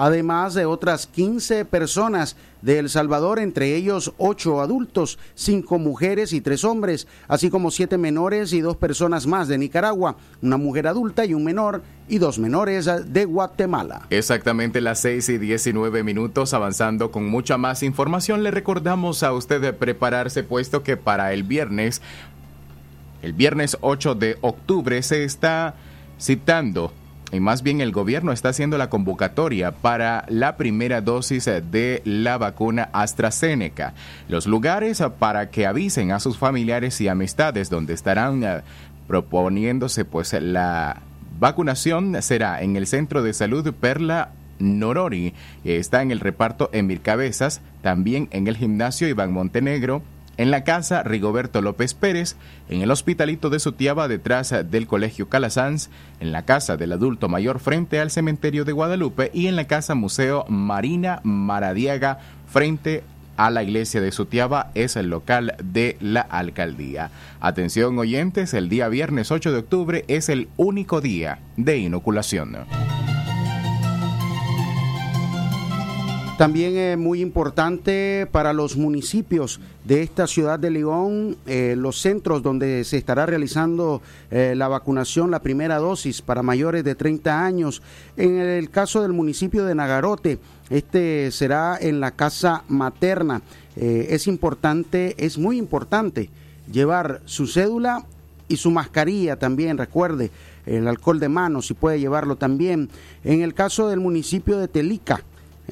además 0.00 0.54
de 0.54 0.64
otras 0.64 1.06
15 1.06 1.66
personas 1.66 2.34
de 2.62 2.78
El 2.78 2.88
Salvador, 2.88 3.38
entre 3.38 3.76
ellos 3.76 4.14
8 4.16 4.62
adultos, 4.62 5.18
5 5.34 5.78
mujeres 5.78 6.32
y 6.32 6.40
3 6.40 6.64
hombres, 6.64 7.06
así 7.28 7.50
como 7.50 7.70
7 7.70 7.98
menores 7.98 8.54
y 8.54 8.62
2 8.62 8.78
personas 8.78 9.26
más 9.26 9.46
de 9.46 9.58
Nicaragua, 9.58 10.16
una 10.40 10.56
mujer 10.56 10.86
adulta 10.86 11.26
y 11.26 11.34
un 11.34 11.44
menor 11.44 11.82
y 12.08 12.16
dos 12.16 12.38
menores 12.38 12.88
de 13.12 13.24
Guatemala. 13.26 14.06
Exactamente 14.08 14.80
las 14.80 15.00
6 15.00 15.28
y 15.28 15.38
19 15.38 16.02
minutos, 16.02 16.54
avanzando 16.54 17.10
con 17.10 17.28
mucha 17.28 17.58
más 17.58 17.82
información, 17.82 18.42
le 18.42 18.50
recordamos 18.50 19.22
a 19.22 19.34
usted 19.34 19.60
de 19.60 19.74
prepararse 19.74 20.42
puesto 20.42 20.82
que 20.82 20.96
para 20.96 21.34
el 21.34 21.42
viernes, 21.42 22.00
el 23.20 23.34
viernes 23.34 23.76
8 23.82 24.14
de 24.14 24.38
octubre 24.40 25.02
se 25.02 25.24
está 25.24 25.74
citando 26.18 26.90
y 27.32 27.40
más 27.40 27.62
bien 27.62 27.80
el 27.80 27.92
gobierno 27.92 28.32
está 28.32 28.50
haciendo 28.50 28.78
la 28.78 28.90
convocatoria 28.90 29.72
para 29.72 30.24
la 30.28 30.56
primera 30.56 31.00
dosis 31.00 31.44
de 31.44 32.02
la 32.04 32.38
vacuna 32.38 32.88
AstraZeneca. 32.92 33.94
Los 34.28 34.46
lugares 34.46 35.02
para 35.18 35.50
que 35.50 35.66
avisen 35.66 36.12
a 36.12 36.20
sus 36.20 36.38
familiares 36.38 37.00
y 37.00 37.08
amistades 37.08 37.70
donde 37.70 37.94
estarán 37.94 38.42
eh, 38.44 38.60
proponiéndose 39.06 40.04
pues 40.04 40.32
la 40.32 41.02
vacunación 41.38 42.20
será 42.22 42.62
en 42.62 42.76
el 42.76 42.86
Centro 42.86 43.22
de 43.22 43.32
Salud 43.32 43.72
Perla 43.74 44.32
Norori, 44.58 45.32
está 45.64 46.02
en 46.02 46.10
el 46.10 46.20
reparto 46.20 46.68
Emir 46.72 47.00
Cabezas, 47.00 47.62
también 47.82 48.28
en 48.30 48.46
el 48.46 48.56
gimnasio 48.56 49.08
Iván 49.08 49.32
Montenegro, 49.32 50.02
en 50.40 50.50
la 50.50 50.64
casa 50.64 51.02
Rigoberto 51.02 51.60
López 51.60 51.92
Pérez, 51.92 52.34
en 52.70 52.80
el 52.80 52.90
hospitalito 52.90 53.50
de 53.50 53.60
Sutiaba 53.60 54.08
detrás 54.08 54.54
del 54.70 54.86
Colegio 54.86 55.28
Calasanz, 55.28 55.90
en 56.18 56.32
la 56.32 56.46
casa 56.46 56.78
del 56.78 56.92
adulto 56.92 57.28
mayor 57.28 57.60
frente 57.60 58.00
al 58.00 58.10
cementerio 58.10 58.64
de 58.64 58.72
Guadalupe 58.72 59.30
y 59.34 59.48
en 59.48 59.56
la 59.56 59.66
casa 59.66 59.94
Museo 59.94 60.46
Marina 60.48 61.20
Maradiaga 61.24 62.20
frente 62.48 63.04
a 63.36 63.50
la 63.50 63.62
iglesia 63.62 64.00
de 64.00 64.12
Sutiaba 64.12 64.70
es 64.74 64.96
el 64.96 65.10
local 65.10 65.56
de 65.62 65.98
la 66.00 66.22
alcaldía. 66.22 67.10
Atención 67.40 67.98
oyentes, 67.98 68.54
el 68.54 68.70
día 68.70 68.88
viernes 68.88 69.30
8 69.30 69.52
de 69.52 69.58
octubre 69.58 70.04
es 70.08 70.30
el 70.30 70.48
único 70.56 71.02
día 71.02 71.40
de 71.58 71.76
inoculación. 71.76 72.56
También 76.40 76.74
es 76.78 76.96
muy 76.96 77.20
importante 77.20 78.26
para 78.32 78.54
los 78.54 78.74
municipios 78.74 79.60
de 79.84 80.00
esta 80.02 80.26
ciudad 80.26 80.58
de 80.58 80.70
León, 80.70 81.36
eh, 81.44 81.74
los 81.76 82.00
centros 82.00 82.42
donde 82.42 82.82
se 82.84 82.96
estará 82.96 83.26
realizando 83.26 84.00
eh, 84.30 84.54
la 84.56 84.66
vacunación, 84.66 85.30
la 85.30 85.42
primera 85.42 85.76
dosis 85.76 86.22
para 86.22 86.42
mayores 86.42 86.82
de 86.82 86.94
30 86.94 87.44
años. 87.44 87.82
En 88.16 88.38
el 88.38 88.70
caso 88.70 89.02
del 89.02 89.12
municipio 89.12 89.66
de 89.66 89.74
Nagarote, 89.74 90.38
este 90.70 91.30
será 91.30 91.76
en 91.78 92.00
la 92.00 92.12
casa 92.12 92.64
materna. 92.68 93.42
Eh, 93.76 94.06
es 94.08 94.26
importante, 94.26 95.16
es 95.18 95.36
muy 95.36 95.58
importante 95.58 96.30
llevar 96.72 97.20
su 97.26 97.48
cédula 97.48 98.06
y 98.48 98.56
su 98.56 98.70
mascarilla 98.70 99.38
también, 99.38 99.76
recuerde, 99.76 100.30
el 100.64 100.88
alcohol 100.88 101.20
de 101.20 101.28
manos, 101.28 101.66
si 101.66 101.74
puede 101.74 102.00
llevarlo 102.00 102.36
también. 102.36 102.88
En 103.24 103.42
el 103.42 103.52
caso 103.52 103.88
del 103.88 104.00
municipio 104.00 104.56
de 104.56 104.68
Telica, 104.68 105.22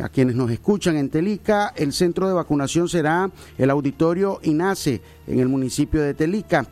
a 0.01 0.09
quienes 0.09 0.37
nos 0.37 0.51
escuchan 0.51 0.97
en 0.97 1.09
Telica, 1.09 1.73
el 1.77 1.93
centro 1.93 2.29
de 2.29 2.35
vacunación 2.35 2.89
será 2.89 3.31
el 3.57 3.71
auditorio 3.71 4.39
INACE 4.43 5.01
en 5.27 5.41
el 5.41 5.49
municipio 5.49 6.01
de 6.01 6.15
Telica. 6.15 6.67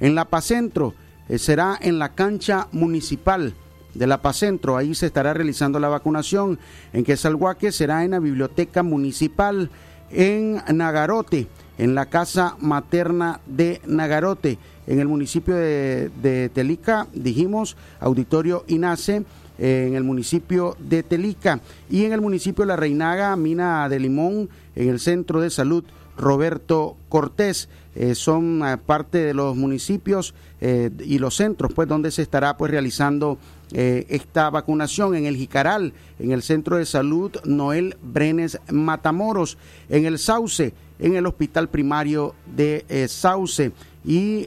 En 0.00 0.14
La 0.14 0.24
Paz 0.24 0.46
Centro 0.46 0.94
eh, 1.28 1.38
será 1.38 1.78
en 1.80 1.98
la 1.98 2.10
cancha 2.10 2.68
municipal 2.72 3.54
de 3.94 4.06
La 4.06 4.22
Paz 4.22 4.38
Centro. 4.38 4.76
Ahí 4.76 4.94
se 4.94 5.06
estará 5.06 5.34
realizando 5.34 5.78
la 5.78 5.88
vacunación. 5.88 6.58
En 6.92 7.04
Quesalhuaque 7.04 7.70
será 7.70 8.04
en 8.04 8.12
la 8.12 8.18
biblioteca 8.18 8.82
municipal. 8.82 9.70
En 10.10 10.62
Nagarote, 10.72 11.48
en 11.76 11.94
la 11.94 12.06
casa 12.06 12.56
materna 12.60 13.40
de 13.46 13.80
Nagarote. 13.86 14.58
En 14.86 15.00
el 15.00 15.08
municipio 15.08 15.56
de, 15.56 16.10
de 16.22 16.50
Telica, 16.50 17.08
dijimos, 17.14 17.76
auditorio 18.00 18.64
INACE 18.68 19.24
en 19.58 19.94
el 19.94 20.04
municipio 20.04 20.76
de 20.78 21.02
Telica. 21.02 21.60
Y 21.90 22.04
en 22.04 22.12
el 22.12 22.20
municipio 22.20 22.62
de 22.62 22.68
La 22.68 22.76
Reinaga, 22.76 23.36
Mina 23.36 23.88
de 23.88 24.00
Limón, 24.00 24.48
en 24.74 24.88
el 24.88 25.00
centro 25.00 25.40
de 25.40 25.50
salud 25.50 25.84
Roberto 26.16 26.96
Cortés. 27.08 27.68
Eh, 27.96 28.14
son 28.14 28.62
eh, 28.66 28.76
parte 28.76 29.18
de 29.18 29.34
los 29.34 29.56
municipios 29.56 30.34
eh, 30.60 30.90
y 31.00 31.18
los 31.18 31.36
centros 31.36 31.72
pues 31.72 31.86
donde 31.86 32.10
se 32.10 32.22
estará 32.22 32.56
pues 32.56 32.70
realizando 32.70 33.38
esta 33.72 34.50
vacunación. 34.50 35.16
En 35.16 35.26
el 35.26 35.36
Jicaral, 35.36 35.94
en 36.20 36.30
el 36.30 36.42
centro 36.42 36.76
de 36.76 36.86
salud 36.86 37.32
Noel 37.44 37.96
Brenes 38.02 38.60
Matamoros, 38.70 39.58
en 39.88 40.06
el 40.06 40.20
Sauce, 40.20 40.72
en 41.00 41.16
el 41.16 41.26
hospital 41.26 41.68
primario 41.68 42.36
de 42.54 42.84
Sauce. 43.08 43.72
Y 44.04 44.46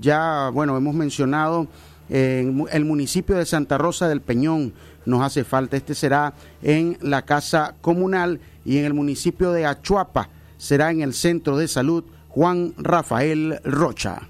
ya 0.00 0.50
bueno 0.52 0.76
hemos 0.76 0.96
mencionado 0.96 1.68
en 2.08 2.66
el 2.70 2.84
municipio 2.84 3.36
de 3.36 3.46
Santa 3.46 3.78
Rosa 3.78 4.08
del 4.08 4.20
Peñón 4.20 4.72
nos 5.06 5.22
hace 5.22 5.44
falta. 5.44 5.76
Este 5.76 5.94
será 5.94 6.34
en 6.62 6.98
la 7.00 7.22
casa 7.22 7.74
comunal 7.80 8.40
y 8.64 8.78
en 8.78 8.84
el 8.84 8.94
municipio 8.94 9.52
de 9.52 9.66
Achuapa 9.66 10.28
será 10.58 10.90
en 10.90 11.02
el 11.02 11.14
centro 11.14 11.56
de 11.56 11.68
salud 11.68 12.04
Juan 12.28 12.74
Rafael 12.76 13.60
Rocha. 13.64 14.28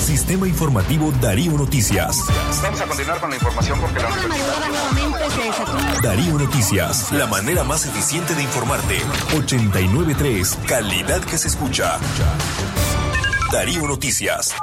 Sistema 0.00 0.48
Informativo 0.48 1.12
Darío 1.20 1.52
Noticias. 1.52 2.24
Vamos 2.62 2.80
a 2.80 2.86
continuar 2.86 3.20
con 3.20 3.30
la 3.30 3.36
información 3.36 3.78
porque 3.80 3.98
la 4.00 4.08
Darío 6.02 6.38
Noticias, 6.38 7.12
la 7.12 7.26
manera 7.26 7.64
más 7.64 7.86
eficiente 7.86 8.34
de 8.34 8.42
informarte. 8.42 8.98
893, 9.36 10.58
calidad 10.66 11.20
que 11.22 11.36
se 11.36 11.48
escucha. 11.48 11.98
Darío 13.52 13.88
Noticias. 13.88 14.54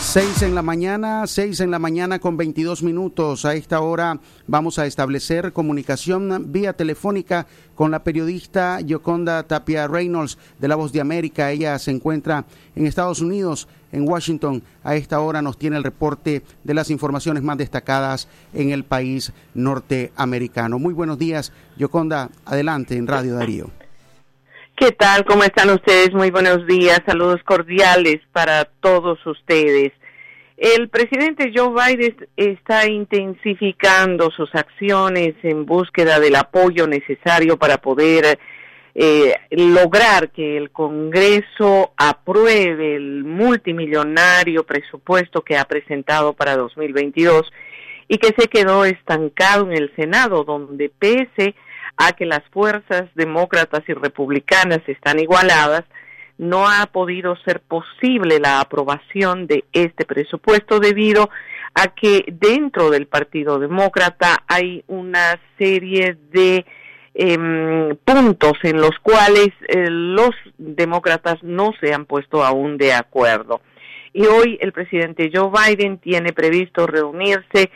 6 0.00 0.42
en 0.42 0.54
la 0.54 0.62
mañana, 0.62 1.26
6 1.26 1.58
en 1.58 1.72
la 1.72 1.80
mañana 1.80 2.20
con 2.20 2.36
22 2.36 2.84
minutos. 2.84 3.44
A 3.44 3.54
esta 3.54 3.80
hora 3.80 4.20
vamos 4.46 4.78
a 4.78 4.86
establecer 4.86 5.52
comunicación 5.52 6.52
vía 6.52 6.74
telefónica 6.74 7.48
con 7.74 7.90
la 7.90 8.04
periodista 8.04 8.80
Yoconda 8.80 9.42
Tapia 9.42 9.88
Reynolds 9.88 10.38
de 10.60 10.68
La 10.68 10.76
Voz 10.76 10.92
de 10.92 11.00
América. 11.00 11.50
Ella 11.50 11.76
se 11.80 11.90
encuentra 11.90 12.44
en 12.76 12.86
Estados 12.86 13.20
Unidos, 13.20 13.66
en 13.90 14.08
Washington. 14.08 14.62
A 14.84 14.94
esta 14.94 15.18
hora 15.18 15.42
nos 15.42 15.58
tiene 15.58 15.76
el 15.76 15.82
reporte 15.82 16.44
de 16.62 16.74
las 16.74 16.90
informaciones 16.90 17.42
más 17.42 17.58
destacadas 17.58 18.28
en 18.52 18.70
el 18.70 18.84
país 18.84 19.32
norteamericano. 19.54 20.78
Muy 20.78 20.94
buenos 20.94 21.18
días, 21.18 21.50
Yoconda. 21.76 22.30
Adelante 22.44 22.96
en 22.96 23.08
Radio 23.08 23.34
Darío. 23.34 23.83
¿Qué 24.76 24.90
tal? 24.90 25.24
¿Cómo 25.24 25.44
están 25.44 25.70
ustedes? 25.70 26.12
Muy 26.12 26.32
buenos 26.32 26.66
días. 26.66 27.00
Saludos 27.06 27.40
cordiales 27.44 28.18
para 28.32 28.64
todos 28.64 29.24
ustedes. 29.24 29.92
El 30.56 30.88
presidente 30.88 31.52
Joe 31.54 31.70
Biden 31.70 32.28
está 32.36 32.88
intensificando 32.88 34.32
sus 34.32 34.52
acciones 34.52 35.36
en 35.44 35.64
búsqueda 35.64 36.18
del 36.18 36.34
apoyo 36.34 36.88
necesario 36.88 37.56
para 37.56 37.78
poder 37.78 38.40
eh, 38.96 39.34
lograr 39.50 40.30
que 40.30 40.56
el 40.56 40.72
Congreso 40.72 41.92
apruebe 41.96 42.96
el 42.96 43.22
multimillonario 43.22 44.64
presupuesto 44.64 45.42
que 45.42 45.56
ha 45.56 45.66
presentado 45.66 46.32
para 46.32 46.56
2022 46.56 47.48
y 48.08 48.18
que 48.18 48.34
se 48.36 48.48
quedó 48.48 48.84
estancado 48.84 49.70
en 49.70 49.76
el 49.76 49.94
Senado, 49.94 50.42
donde 50.42 50.88
pese 50.88 51.54
a 51.54 51.54
que 52.16 52.26
las 52.26 52.42
fuerzas 52.50 53.04
demócratas 53.14 53.82
y 53.88 53.92
republicanas 53.92 54.80
están 54.86 55.18
igualadas, 55.18 55.84
no 56.38 56.68
ha 56.68 56.86
podido 56.86 57.36
ser 57.44 57.60
posible 57.60 58.40
la 58.40 58.60
aprobación 58.60 59.46
de 59.46 59.64
este 59.72 60.04
presupuesto 60.04 60.80
debido 60.80 61.30
a 61.74 61.88
que 61.88 62.24
dentro 62.28 62.90
del 62.90 63.06
Partido 63.06 63.58
Demócrata 63.58 64.44
hay 64.46 64.84
una 64.86 65.38
serie 65.58 66.16
de 66.32 66.64
em, 67.14 67.96
puntos 68.04 68.54
en 68.62 68.80
los 68.80 68.98
cuales 69.02 69.48
eh, 69.68 69.86
los 69.88 70.30
demócratas 70.58 71.42
no 71.42 71.72
se 71.80 71.92
han 71.92 72.06
puesto 72.06 72.44
aún 72.44 72.78
de 72.78 72.92
acuerdo. 72.92 73.60
Y 74.12 74.26
hoy 74.26 74.58
el 74.60 74.72
presidente 74.72 75.30
Joe 75.32 75.50
Biden 75.50 75.98
tiene 75.98 76.32
previsto 76.32 76.86
reunirse 76.86 77.70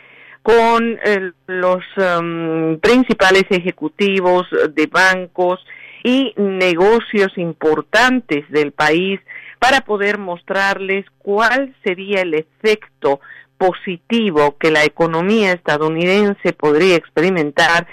con 0.49 0.99
los 1.45 1.83
um, 1.97 2.79
principales 2.79 3.43
ejecutivos 3.51 4.47
de 4.73 4.87
bancos 4.87 5.63
y 6.03 6.33
negocios 6.37 7.37
importantes 7.37 8.49
del 8.49 8.71
país 8.71 9.19
para 9.59 9.81
poder 9.81 10.17
mostrarles 10.17 11.05
cuál 11.19 11.75
sería 11.83 12.21
el 12.21 12.33
efecto 12.33 13.19
positivo 13.59 14.57
que 14.57 14.71
la 14.71 14.83
economía 14.85 15.51
estadounidense 15.51 16.53
podría 16.53 16.95
experimentar 16.95 17.85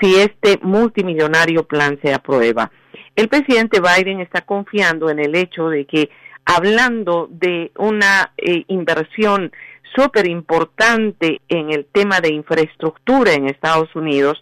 si 0.00 0.14
este 0.14 0.60
multimillonario 0.62 1.66
plan 1.66 1.98
se 2.00 2.14
aprueba. 2.14 2.70
El 3.16 3.28
presidente 3.28 3.80
Biden 3.80 4.20
está 4.20 4.42
confiando 4.42 5.10
en 5.10 5.18
el 5.18 5.34
hecho 5.34 5.68
de 5.68 5.84
que 5.84 6.10
hablando 6.44 7.26
de 7.28 7.72
una 7.76 8.32
eh, 8.36 8.62
inversión 8.68 9.50
súper 9.94 10.26
importante 10.26 11.40
en 11.48 11.72
el 11.72 11.86
tema 11.86 12.20
de 12.20 12.32
infraestructura 12.32 13.32
en 13.32 13.46
Estados 13.46 13.94
Unidos, 13.94 14.40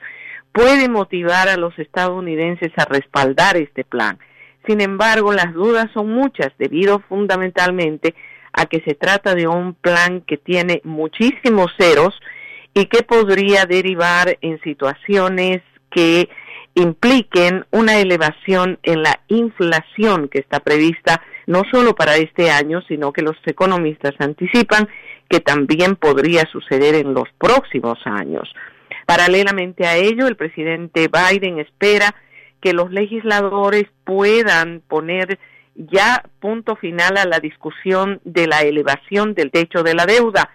puede 0.52 0.88
motivar 0.88 1.48
a 1.48 1.56
los 1.56 1.78
estadounidenses 1.78 2.72
a 2.76 2.84
respaldar 2.84 3.56
este 3.56 3.84
plan. 3.84 4.18
Sin 4.66 4.80
embargo, 4.80 5.32
las 5.32 5.52
dudas 5.54 5.90
son 5.92 6.10
muchas 6.10 6.52
debido 6.58 7.00
fundamentalmente 7.08 8.14
a 8.52 8.66
que 8.66 8.80
se 8.86 8.94
trata 8.94 9.34
de 9.34 9.48
un 9.48 9.74
plan 9.74 10.20
que 10.20 10.36
tiene 10.36 10.80
muchísimos 10.84 11.72
ceros 11.78 12.14
y 12.74 12.86
que 12.86 13.02
podría 13.02 13.64
derivar 13.66 14.38
en 14.40 14.60
situaciones 14.60 15.62
que 15.90 16.28
impliquen 16.74 17.66
una 17.70 17.98
elevación 17.98 18.78
en 18.82 19.02
la 19.02 19.20
inflación 19.28 20.28
que 20.28 20.38
está 20.38 20.60
prevista 20.60 21.22
no 21.46 21.62
solo 21.70 21.94
para 21.94 22.16
este 22.16 22.50
año, 22.50 22.82
sino 22.88 23.12
que 23.12 23.22
los 23.22 23.36
economistas 23.44 24.14
anticipan 24.18 24.88
que 25.32 25.40
también 25.40 25.96
podría 25.96 26.44
suceder 26.52 26.94
en 26.94 27.14
los 27.14 27.26
próximos 27.38 27.98
años. 28.04 28.52
Paralelamente 29.06 29.86
a 29.86 29.96
ello, 29.96 30.26
el 30.26 30.36
presidente 30.36 31.08
Biden 31.08 31.58
espera 31.58 32.14
que 32.60 32.74
los 32.74 32.90
legisladores 32.90 33.84
puedan 34.04 34.82
poner 34.86 35.38
ya 35.74 36.22
punto 36.38 36.76
final 36.76 37.16
a 37.16 37.24
la 37.24 37.40
discusión 37.40 38.20
de 38.24 38.46
la 38.46 38.60
elevación 38.60 39.32
del 39.32 39.50
techo 39.50 39.82
de 39.82 39.94
la 39.94 40.04
deuda. 40.04 40.50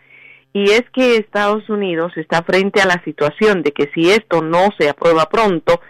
Y 0.54 0.70
es 0.70 0.84
que 0.94 1.16
Estados 1.16 1.68
Unidos 1.72 2.14
está 2.16 2.44
frente 2.44 2.80
a 2.80 2.86
la 2.86 3.04
situación 3.04 3.64
de 3.64 3.72
que 3.72 3.90
si 3.96 4.12
esto 4.12 4.44
no 4.44 4.70
se 4.78 4.90
aprueba 4.90 5.28
pronto, 5.28 5.82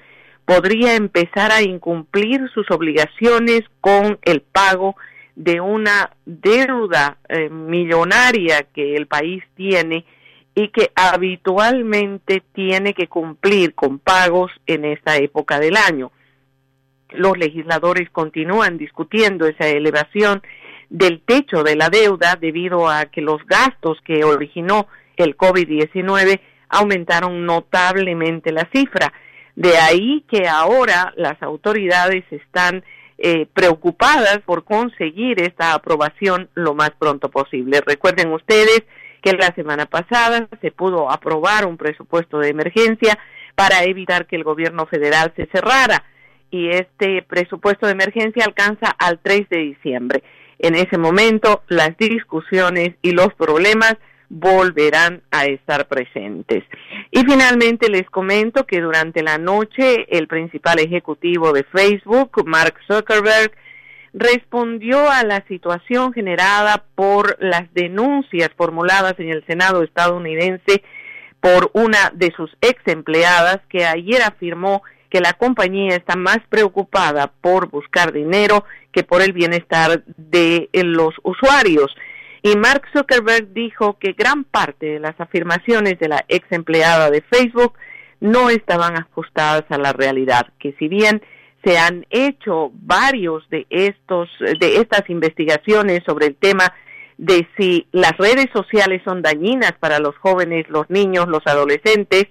podría 0.46 0.96
empezar 0.96 1.52
a 1.52 1.62
incumplir 1.62 2.50
sus 2.54 2.72
obligaciones 2.72 3.64
con 3.82 4.18
el 4.24 4.40
pago 4.40 4.96
de 5.38 5.62
una 5.62 6.10
deuda 6.26 7.20
eh, 7.30 7.48
millonaria 7.50 8.64
que 8.74 8.96
el 8.96 9.06
país 9.06 9.44
tiene 9.56 10.04
y 10.56 10.70
que 10.70 10.92
habitualmente 10.96 12.42
tiene 12.54 12.96
que 12.96 13.08
cumplir 13.08 13.76
con 13.76 14.00
pagos 14.00 14.52
en 14.66 14.84
esta 14.84 15.18
época 15.18 15.60
del 15.60 15.78
año. 15.78 16.12
Los 17.10 17.38
legisladores 17.38 18.10
continúan 18.10 18.80
discutiendo 18.80 19.46
esa 19.46 19.68
elevación 19.68 20.42
del 20.90 21.22
techo 21.22 21.62
de 21.62 21.76
la 21.76 21.90
deuda 21.90 22.36
debido 22.36 22.90
a 22.90 23.06
que 23.06 23.22
los 23.22 23.46
gastos 23.46 24.00
que 24.04 24.24
originó 24.24 24.88
el 25.18 25.38
COVID-19 25.38 26.40
aumentaron 26.70 27.46
notablemente 27.46 28.52
la 28.52 28.68
cifra. 28.74 29.14
De 29.56 29.78
ahí 29.78 30.26
que 30.28 30.48
ahora 30.48 31.14
las 31.16 31.40
autoridades 31.44 32.24
están 32.32 32.84
eh, 33.18 33.48
preocupadas 33.54 34.40
por 34.46 34.64
conseguir 34.64 35.42
esta 35.42 35.74
aprobación 35.74 36.50
lo 36.54 36.76
más 36.76 36.92
pronto 36.92 37.30
posible. 37.30 37.82
Recuerden 37.86 38.32
ustedes 38.32 38.84
que 39.22 39.34
la 39.34 39.54
semana 39.56 39.88
pasada 39.88 40.48
se 40.62 40.72
pudo 40.72 41.12
aprobar 41.12 41.66
un 41.66 41.78
presupuesto 41.78 42.40
de 42.40 42.50
emergencia 42.50 43.18
para 43.56 43.84
evitar 43.84 44.28
que 44.28 44.36
el 44.36 44.44
gobierno 44.44 44.86
federal 44.86 45.34
se 45.36 45.48
cerrara 45.48 46.04
y 46.52 46.70
este 46.70 47.24
presupuesto 47.24 47.88
de 47.88 47.94
emergencia 47.94 48.46
alcanza 48.46 48.96
al 49.00 49.20
3 49.20 49.50
de 49.50 49.58
diciembre. 49.58 50.24
En 50.60 50.76
ese 50.76 50.98
momento, 50.98 51.64
las 51.68 51.98
discusiones 51.98 52.96
y 53.02 53.12
los 53.12 53.34
problemas 53.34 53.96
volverán 54.30 55.22
a 55.32 55.46
estar 55.46 55.88
presentes. 55.88 56.64
Y 57.12 57.20
finalmente 57.22 57.90
les 57.90 58.10
comento 58.10 58.66
que 58.66 58.82
durante 58.82 59.24
la 59.24 59.38
noche 59.38 60.06
el 60.10 60.28
principal 60.28 60.80
ejecutivo 60.80 61.54
de 61.54 61.64
Facebook, 61.64 62.44
Mark 62.46 62.76
Zuckerberg, 62.88 63.52
respondió 64.14 65.10
a 65.10 65.24
la 65.24 65.46
situación 65.48 66.12
generada 66.14 66.84
por 66.96 67.38
las 67.40 67.72
denuncias 67.74 68.50
formuladas 68.58 69.16
en 69.20 69.30
el 69.30 69.46
Senado 69.46 69.84
estadounidense 69.84 70.84
por 71.40 71.70
una 71.74 72.12
de 72.14 72.34
sus 72.36 72.52
ex 72.62 72.82
empleadas 72.88 73.60
que 73.70 73.86
ayer 73.86 74.22
afirmó 74.24 74.82
que 75.10 75.22
la 75.22 75.34
compañía 75.34 75.96
está 75.96 76.16
más 76.16 76.40
preocupada 76.50 77.32
por 77.42 77.70
buscar 77.70 78.12
dinero 78.12 78.66
que 78.92 79.04
por 79.04 79.22
el 79.22 79.34
bienestar 79.34 80.04
de 80.18 80.70
los 80.74 81.14
usuarios. 81.24 81.96
Y 82.48 82.56
Mark 82.56 82.84
Zuckerberg 82.94 83.52
dijo 83.52 83.98
que 84.00 84.14
gran 84.14 84.46
parte 84.46 84.86
de 84.86 85.00
las 85.02 85.20
afirmaciones 85.20 86.00
de 86.00 86.08
la 86.08 86.24
ex 86.30 86.50
empleada 86.52 87.12
de 87.12 87.22
Facebook 87.22 87.74
no 88.22 88.50
estaban 88.50 88.96
ajustadas 88.96 89.66
a 89.68 89.78
la 89.78 89.92
realidad, 89.92 90.48
que 90.58 90.74
si 90.80 90.88
bien 90.88 91.22
se 91.66 91.78
han 91.78 92.06
hecho 92.10 92.72
varios 92.74 93.50
de 93.50 93.68
estos 93.70 94.30
de 94.40 94.78
estas 94.78 95.10
investigaciones 95.10 96.04
sobre 96.06 96.28
el 96.28 96.36
tema 96.38 96.74
de 97.18 97.46
si 97.58 97.86
las 97.92 98.16
redes 98.18 98.48
sociales 98.54 99.02
son 99.04 99.22
dañinas 99.22 99.74
para 99.78 100.00
los 100.00 100.16
jóvenes, 100.18 100.70
los 100.70 100.90
niños, 100.90 101.28
los 101.28 101.46
adolescentes, 101.48 102.28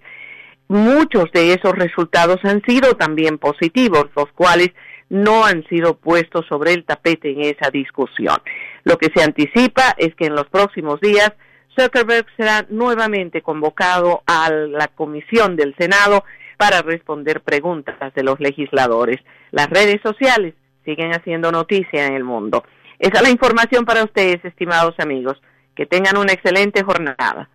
muchos 0.68 1.30
de 1.32 1.52
esos 1.52 1.72
resultados 1.72 2.38
han 2.44 2.62
sido 2.62 2.94
también 2.94 3.36
positivos, 3.36 4.06
los 4.16 4.32
cuales 4.32 4.70
no 5.08 5.44
han 5.44 5.64
sido 5.68 5.94
puestos 5.94 6.46
sobre 6.46 6.72
el 6.72 6.84
tapete 6.84 7.30
en 7.30 7.42
esa 7.42 7.70
discusión. 7.70 8.36
Lo 8.84 8.98
que 8.98 9.10
se 9.14 9.22
anticipa 9.22 9.94
es 9.98 10.14
que 10.14 10.26
en 10.26 10.34
los 10.34 10.46
próximos 10.48 11.00
días 11.00 11.32
Zuckerberg 11.78 12.26
será 12.36 12.66
nuevamente 12.70 13.42
convocado 13.42 14.22
a 14.26 14.50
la 14.50 14.88
comisión 14.88 15.56
del 15.56 15.74
Senado 15.76 16.24
para 16.56 16.82
responder 16.82 17.42
preguntas 17.42 18.14
de 18.14 18.22
los 18.22 18.40
legisladores. 18.40 19.20
Las 19.50 19.68
redes 19.68 20.00
sociales 20.02 20.54
siguen 20.84 21.12
haciendo 21.12 21.52
noticia 21.52 22.06
en 22.06 22.14
el 22.14 22.24
mundo. 22.24 22.64
Esa 22.98 23.18
es 23.18 23.22
la 23.22 23.30
información 23.30 23.84
para 23.84 24.04
ustedes, 24.04 24.42
estimados 24.44 24.94
amigos. 24.98 25.40
Que 25.74 25.84
tengan 25.84 26.16
una 26.16 26.32
excelente 26.32 26.82
jornada. 26.82 27.50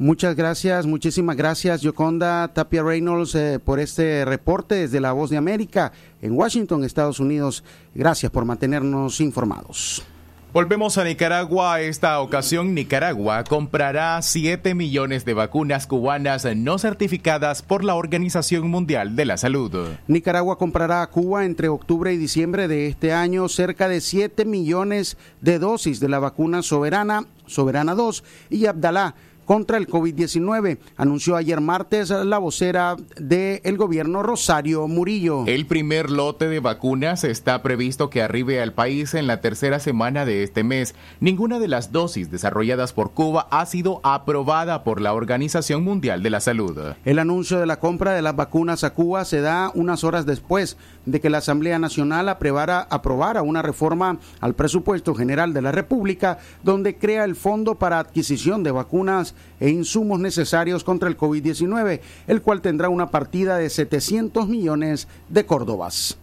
Muchas 0.00 0.36
gracias, 0.36 0.86
muchísimas 0.86 1.36
gracias, 1.36 1.80
Yoconda 1.80 2.46
Tapia 2.54 2.84
Reynolds, 2.84 3.34
eh, 3.34 3.58
por 3.58 3.80
este 3.80 4.24
reporte 4.24 4.76
desde 4.76 5.00
La 5.00 5.10
Voz 5.10 5.28
de 5.28 5.36
América 5.36 5.90
en 6.22 6.32
Washington, 6.32 6.84
Estados 6.84 7.18
Unidos. 7.18 7.64
Gracias 7.96 8.30
por 8.30 8.44
mantenernos 8.44 9.20
informados. 9.20 10.04
Volvemos 10.50 10.96
a 10.98 11.04
Nicaragua. 11.04 11.80
Esta 11.82 12.20
ocasión 12.20 12.74
Nicaragua 12.74 13.44
comprará 13.44 14.22
7 14.22 14.74
millones 14.74 15.24
de 15.24 15.34
vacunas 15.34 15.86
cubanas 15.86 16.46
no 16.56 16.78
certificadas 16.78 17.62
por 17.62 17.84
la 17.84 17.94
Organización 17.96 18.70
Mundial 18.70 19.14
de 19.14 19.26
la 19.26 19.36
Salud. 19.36 19.88
Nicaragua 20.06 20.56
comprará 20.56 21.02
a 21.02 21.10
Cuba 21.10 21.44
entre 21.44 21.68
octubre 21.68 22.14
y 22.14 22.16
diciembre 22.16 22.66
de 22.66 22.86
este 22.86 23.12
año 23.12 23.48
cerca 23.48 23.88
de 23.88 24.00
7 24.00 24.46
millones 24.46 25.18
de 25.42 25.58
dosis 25.58 26.00
de 26.00 26.08
la 26.08 26.18
vacuna 26.18 26.62
Soberana, 26.62 27.26
Soberana 27.46 27.94
2 27.94 28.24
y 28.48 28.66
Abdalá 28.66 29.16
contra 29.48 29.78
el 29.78 29.88
COVID-19, 29.88 30.76
anunció 30.98 31.34
ayer 31.34 31.62
martes 31.62 32.10
la 32.10 32.36
vocera 32.36 32.96
del 33.16 33.78
gobierno 33.78 34.22
Rosario 34.22 34.86
Murillo. 34.86 35.46
El 35.46 35.64
primer 35.64 36.10
lote 36.10 36.48
de 36.48 36.60
vacunas 36.60 37.24
está 37.24 37.62
previsto 37.62 38.10
que 38.10 38.20
arribe 38.20 38.60
al 38.60 38.74
país 38.74 39.14
en 39.14 39.26
la 39.26 39.40
tercera 39.40 39.80
semana 39.80 40.26
de 40.26 40.42
este 40.42 40.64
mes. 40.64 40.94
Ninguna 41.20 41.58
de 41.60 41.68
las 41.68 41.92
dosis 41.92 42.30
desarrolladas 42.30 42.92
por 42.92 43.12
Cuba 43.12 43.48
ha 43.50 43.64
sido 43.64 44.02
aprobada 44.02 44.84
por 44.84 45.00
la 45.00 45.14
Organización 45.14 45.82
Mundial 45.82 46.22
de 46.22 46.28
la 46.28 46.40
Salud. 46.40 46.78
El 47.06 47.18
anuncio 47.18 47.58
de 47.58 47.64
la 47.64 47.80
compra 47.80 48.12
de 48.12 48.20
las 48.20 48.36
vacunas 48.36 48.84
a 48.84 48.92
Cuba 48.92 49.24
se 49.24 49.40
da 49.40 49.72
unas 49.74 50.04
horas 50.04 50.26
después 50.26 50.76
de 51.06 51.22
que 51.22 51.30
la 51.30 51.38
Asamblea 51.38 51.78
Nacional 51.78 52.28
aprobara, 52.28 52.86
aprobara 52.90 53.40
una 53.40 53.62
reforma 53.62 54.18
al 54.40 54.54
presupuesto 54.54 55.14
general 55.14 55.54
de 55.54 55.62
la 55.62 55.72
República 55.72 56.38
donde 56.62 56.98
crea 56.98 57.24
el 57.24 57.34
Fondo 57.34 57.76
para 57.76 57.98
Adquisición 57.98 58.62
de 58.62 58.72
Vacunas 58.72 59.34
e 59.60 59.70
insumos 59.70 60.20
necesarios 60.20 60.84
contra 60.84 61.08
el 61.08 61.16
COVID-19, 61.16 62.00
el 62.26 62.42
cual 62.42 62.60
tendrá 62.60 62.88
una 62.88 63.10
partida 63.10 63.56
de 63.58 63.70
700 63.70 64.48
millones 64.48 65.08
de 65.28 65.46
córdobas. 65.46 66.18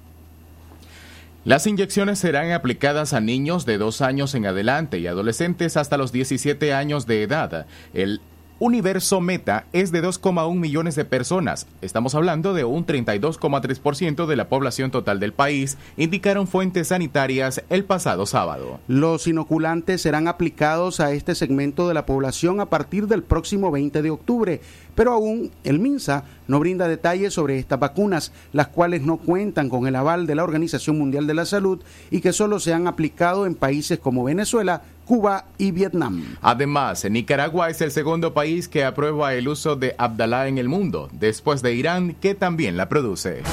Las 1.46 1.68
inyecciones 1.68 2.18
serán 2.18 2.52
aplicadas 2.54 3.14
a 3.14 3.22
niños 3.22 3.68
de 3.68 3.78
dos 3.78 4.02
años 4.02 4.34
en 4.34 4.48
adelante 4.48 4.98
y 4.98 5.06
adolescentes 5.06 5.78
hasta 5.78 5.96
los 5.96 6.12
17 6.12 6.74
años 6.74 7.06
de 7.06 7.22
edad. 7.22 7.68
El 7.94 8.20
universo 8.60 9.20
meta 9.20 9.66
es 9.74 9.92
de 9.92 10.02
2,1 10.02 10.56
millones 10.56 10.96
de 10.96 11.06
personas. 11.06 11.68
Estamos 11.82 12.16
hablando 12.16 12.54
de 12.54 12.64
un 12.64 12.86
32,3% 12.86 14.26
de 14.26 14.36
la 14.36 14.48
población 14.48 14.92
total 14.92 15.20
del 15.20 15.34
país, 15.34 15.78
indicaron 15.98 16.48
fuentes 16.48 16.90
sanitarias 16.90 17.64
el 17.70 17.84
pasado 17.84 18.26
sábado. 18.26 18.80
Los 18.88 19.28
inoculantes 19.28 20.02
serán 20.02 20.28
aplicados 20.28 21.00
a 21.00 21.12
este 21.12 21.36
segmento 21.36 21.88
de 21.88 21.94
la 21.94 22.06
población 22.06 22.62
a 22.62 22.68
partir 22.68 23.08
del 23.08 23.24
próximo 23.24 23.72
20 23.72 24.02
de 24.02 24.10
octubre, 24.10 24.62
pero 24.96 25.12
aún 25.12 25.52
el 25.64 25.80
MINSA 25.80 26.24
no 26.48 26.60
brinda 26.60 26.88
detalles 26.88 27.34
sobre 27.34 27.60
estas 27.60 27.80
vacunas, 27.80 28.32
las 28.54 28.68
cuales 28.68 29.02
no 29.02 29.18
cuentan 29.18 29.70
con 29.70 29.88
el 29.88 29.96
aval 29.96 30.28
de 30.28 30.36
la 30.36 30.44
Organización 30.44 30.98
Mundial 30.98 31.28
de 31.28 31.34
la 31.34 31.46
Salud 31.46 31.82
y 32.12 32.22
que 32.22 32.32
solo 32.32 32.60
se 32.60 32.74
han 32.74 32.88
aplicado 32.88 33.46
en 33.46 33.56
países 33.56 34.00
como 34.00 34.24
Venezuela, 34.24 34.84
Cuba 35.06 35.46
y 35.58 35.72
Vietnam. 35.72 36.36
Además, 36.42 37.06
Nicaragua 37.10 37.70
es 37.70 37.82
el 37.82 37.92
segundo 37.92 38.34
país 38.34 38.68
que 38.68 38.84
aprueba 38.84 39.34
el 39.34 39.48
uso 39.48 39.76
de 39.76 39.96
Abdalá 39.98 40.48
en 40.48 40.58
el 40.58 40.68
mundo, 40.68 41.10
después 41.14 41.62
de 41.62 41.74
Irán, 41.74 42.16
que 42.20 42.36
también 42.36 42.76
la 42.78 42.90
produce. 42.90 43.44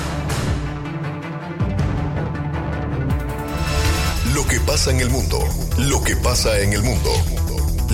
Lo 4.34 4.46
que 4.46 4.58
pasa 4.60 4.90
en 4.90 5.00
el 5.00 5.10
mundo, 5.10 5.38
lo 5.78 6.02
que 6.02 6.16
pasa 6.16 6.58
en 6.60 6.72
el 6.72 6.82
mundo. 6.82 7.10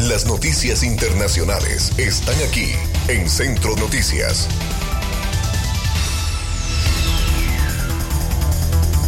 Las 0.09 0.27
noticias 0.27 0.85
internacionales 0.85 1.93
están 1.99 2.37
aquí 2.49 2.71
en 3.09 3.29
Centro 3.29 3.75
Noticias. 3.77 4.49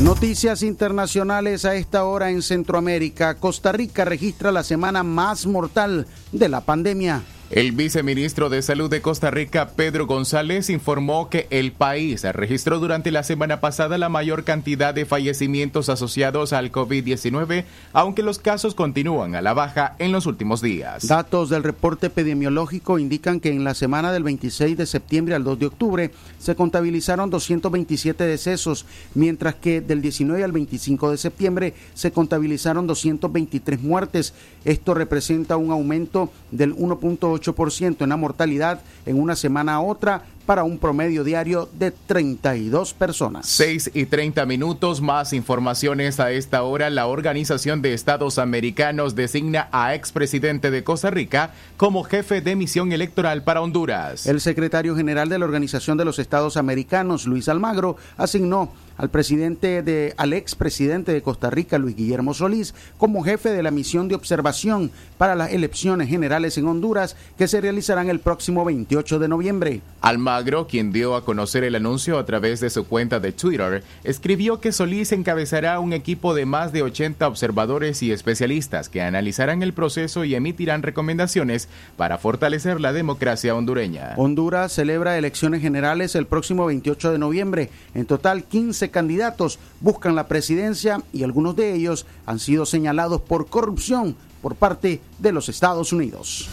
Noticias 0.02 0.62
internacionales 0.62 1.66
a 1.66 1.74
esta 1.74 2.04
hora 2.04 2.30
en 2.30 2.40
Centroamérica. 2.40 3.34
Costa 3.34 3.70
Rica 3.70 4.06
registra 4.06 4.50
la 4.50 4.62
semana 4.62 5.02
más 5.02 5.44
mortal 5.44 6.06
de 6.32 6.48
la 6.48 6.62
pandemia. 6.62 7.22
El 7.50 7.72
viceministro 7.72 8.48
de 8.48 8.62
Salud 8.62 8.88
de 8.88 9.02
Costa 9.02 9.32
Rica, 9.32 9.70
Pedro 9.70 10.06
González, 10.06 10.70
informó 10.70 11.28
que 11.28 11.48
el 11.50 11.72
país 11.72 12.22
registró 12.22 12.78
durante 12.78 13.10
la 13.10 13.24
semana 13.24 13.60
pasada 13.60 13.98
la 13.98 14.08
mayor 14.08 14.44
cantidad 14.44 14.94
de 14.94 15.04
fallecimientos 15.04 15.88
asociados 15.88 16.52
al 16.52 16.70
COVID-19, 16.70 17.64
aunque 17.92 18.22
los 18.22 18.38
casos 18.38 18.76
continúan 18.76 19.34
a 19.34 19.42
la 19.42 19.52
baja 19.52 19.96
en 19.98 20.12
los 20.12 20.26
últimos 20.26 20.62
días. 20.62 21.08
Datos 21.08 21.50
del 21.50 21.64
reporte 21.64 22.06
epidemiológico 22.06 23.00
indican 23.00 23.40
que 23.40 23.50
en 23.50 23.64
la 23.64 23.74
semana 23.74 24.12
del 24.12 24.22
26 24.22 24.76
de 24.76 24.86
septiembre 24.86 25.34
al 25.34 25.42
2 25.42 25.58
de 25.58 25.66
octubre 25.66 26.10
se 26.38 26.54
contabilizaron 26.54 27.30
227 27.30 28.22
decesos, 28.26 28.86
mientras 29.16 29.56
que 29.56 29.80
del 29.80 30.02
19 30.02 30.44
al 30.44 30.52
25 30.52 31.10
de 31.10 31.18
septiembre 31.18 31.74
se 31.94 32.12
contabilizaron 32.12 32.86
223 32.86 33.82
muertes. 33.82 34.34
Esto 34.64 34.94
representa 34.94 35.56
un 35.56 35.72
aumento 35.72 36.30
del 36.52 36.76
1.8 36.76 37.39
en 37.46 38.08
la 38.08 38.16
mortalidad 38.16 38.80
en 39.06 39.20
una 39.20 39.36
semana 39.36 39.74
a 39.74 39.80
otra 39.80 40.22
para 40.46 40.64
un 40.64 40.78
promedio 40.78 41.22
diario 41.22 41.68
de 41.78 41.92
32 41.92 42.92
personas. 42.94 43.46
6 43.46 43.92
y 43.94 44.06
30 44.06 44.46
minutos 44.46 45.00
más 45.00 45.32
informaciones 45.32 46.18
a 46.18 46.32
esta 46.32 46.64
hora. 46.64 46.90
La 46.90 47.06
Organización 47.06 47.82
de 47.82 47.94
Estados 47.94 48.38
Americanos 48.38 49.14
designa 49.14 49.68
a 49.70 49.94
expresidente 49.94 50.72
de 50.72 50.82
Costa 50.82 51.10
Rica 51.10 51.52
como 51.76 52.02
jefe 52.02 52.40
de 52.40 52.56
misión 52.56 52.90
electoral 52.92 53.44
para 53.44 53.60
Honduras. 53.60 54.26
El 54.26 54.40
secretario 54.40 54.96
general 54.96 55.28
de 55.28 55.38
la 55.38 55.44
Organización 55.44 55.96
de 55.96 56.04
los 56.04 56.18
Estados 56.18 56.56
Americanos, 56.56 57.26
Luis 57.26 57.48
Almagro, 57.48 57.96
asignó 58.16 58.72
al 59.00 59.08
presidente 59.08 59.82
de 59.82 60.12
al 60.18 60.34
expresidente 60.34 61.10
de 61.12 61.22
Costa 61.22 61.48
Rica 61.48 61.78
Luis 61.78 61.96
Guillermo 61.96 62.34
Solís 62.34 62.74
como 62.98 63.22
jefe 63.22 63.48
de 63.48 63.62
la 63.62 63.70
misión 63.70 64.08
de 64.08 64.14
observación 64.14 64.90
para 65.16 65.34
las 65.34 65.52
elecciones 65.52 66.10
generales 66.10 66.58
en 66.58 66.66
Honduras 66.66 67.16
que 67.38 67.48
se 67.48 67.62
realizarán 67.62 68.10
el 68.10 68.20
próximo 68.20 68.62
28 68.62 69.18
de 69.18 69.28
noviembre. 69.28 69.80
Almagro 70.02 70.66
quien 70.66 70.92
dio 70.92 71.16
a 71.16 71.24
conocer 71.24 71.64
el 71.64 71.76
anuncio 71.76 72.18
a 72.18 72.26
través 72.26 72.60
de 72.60 72.68
su 72.68 72.84
cuenta 72.84 73.20
de 73.20 73.32
Twitter, 73.32 73.82
escribió 74.04 74.60
que 74.60 74.70
Solís 74.70 75.12
encabezará 75.12 75.80
un 75.80 75.94
equipo 75.94 76.34
de 76.34 76.44
más 76.44 76.70
de 76.70 76.82
80 76.82 77.26
observadores 77.26 78.02
y 78.02 78.12
especialistas 78.12 78.90
que 78.90 79.00
analizarán 79.00 79.62
el 79.62 79.72
proceso 79.72 80.24
y 80.24 80.34
emitirán 80.34 80.82
recomendaciones 80.82 81.70
para 81.96 82.18
fortalecer 82.18 82.82
la 82.82 82.92
democracia 82.92 83.54
hondureña. 83.54 84.12
Honduras 84.18 84.72
celebra 84.72 85.16
elecciones 85.16 85.62
generales 85.62 86.14
el 86.14 86.26
próximo 86.26 86.66
28 86.66 87.12
de 87.12 87.18
noviembre. 87.18 87.70
En 87.94 88.04
total, 88.04 88.44
15 88.44 88.89
candidatos 88.90 89.58
buscan 89.80 90.14
la 90.14 90.28
presidencia 90.28 91.02
y 91.12 91.22
algunos 91.22 91.56
de 91.56 91.74
ellos 91.74 92.06
han 92.26 92.38
sido 92.38 92.66
señalados 92.66 93.20
por 93.20 93.48
corrupción 93.48 94.16
por 94.42 94.54
parte 94.54 95.00
de 95.18 95.32
los 95.32 95.48
Estados 95.48 95.92
Unidos. 95.92 96.48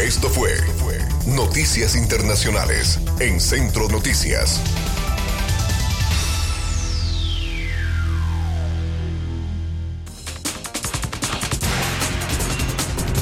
Esto 0.00 0.28
fue 0.28 0.50
Noticias 1.26 1.96
Internacionales 1.96 3.00
en 3.18 3.40
Centro 3.40 3.88
Noticias. 3.88 4.60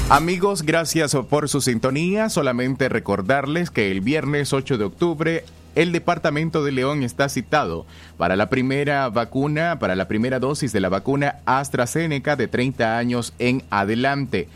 Amigos, 0.09 0.61
gracias 0.63 1.13
por 1.29 1.49
su 1.49 1.59
sintonía. 1.59 2.29
Solamente 2.29 2.87
recordarles 2.87 3.71
que 3.71 3.91
el 3.91 3.99
viernes 3.99 4.53
8 4.53 4.77
de 4.77 4.85
octubre 4.85 5.43
el 5.77 5.91
departamento 5.91 6.63
de 6.63 6.71
León 6.71 7.03
está 7.03 7.29
citado 7.29 7.85
para 8.17 8.35
la 8.35 8.49
primera 8.49 9.09
vacuna, 9.09 9.77
para 9.77 9.95
la 9.95 10.07
primera 10.07 10.39
dosis 10.39 10.73
de 10.73 10.79
la 10.79 10.89
vacuna 10.89 11.35
AstraZeneca 11.45 12.35
de 12.35 12.47
30 12.47 12.97
años 12.97 13.31
en 13.37 13.61
adelante. 13.69 14.49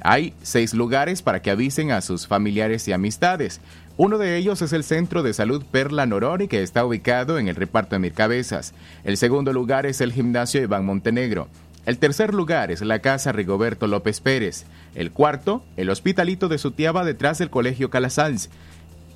Hay 0.00 0.34
seis 0.42 0.74
lugares 0.74 1.22
para 1.22 1.42
que 1.42 1.52
avisen 1.52 1.92
a 1.92 2.00
sus 2.00 2.26
familiares 2.26 2.88
y 2.88 2.92
amistades. 2.92 3.60
Uno 3.96 4.18
de 4.18 4.36
ellos 4.36 4.62
es 4.62 4.72
el 4.72 4.82
Centro 4.82 5.22
de 5.22 5.32
Salud 5.32 5.64
Perla 5.70 6.06
Norori, 6.06 6.48
que 6.48 6.64
está 6.64 6.84
ubicado 6.84 7.38
en 7.38 7.46
el 7.46 7.54
reparto 7.54 7.94
de 7.94 8.00
Mircabezas. 8.00 8.74
El 9.04 9.16
segundo 9.16 9.52
lugar 9.52 9.86
es 9.86 10.00
el 10.00 10.12
Gimnasio 10.12 10.60
Iván 10.60 10.84
Montenegro. 10.84 11.46
El 11.86 11.98
tercer 11.98 12.34
lugar 12.34 12.72
es 12.72 12.80
la 12.80 12.98
Casa 12.98 13.30
Rigoberto 13.30 13.86
López 13.86 14.20
Pérez. 14.20 14.64
El 14.96 15.12
cuarto, 15.12 15.62
el 15.76 15.88
Hospitalito 15.88 16.48
de 16.48 16.58
Sutiaba 16.58 17.04
detrás 17.04 17.38
del 17.38 17.50
Colegio 17.50 17.90
Calasanz. 17.90 18.48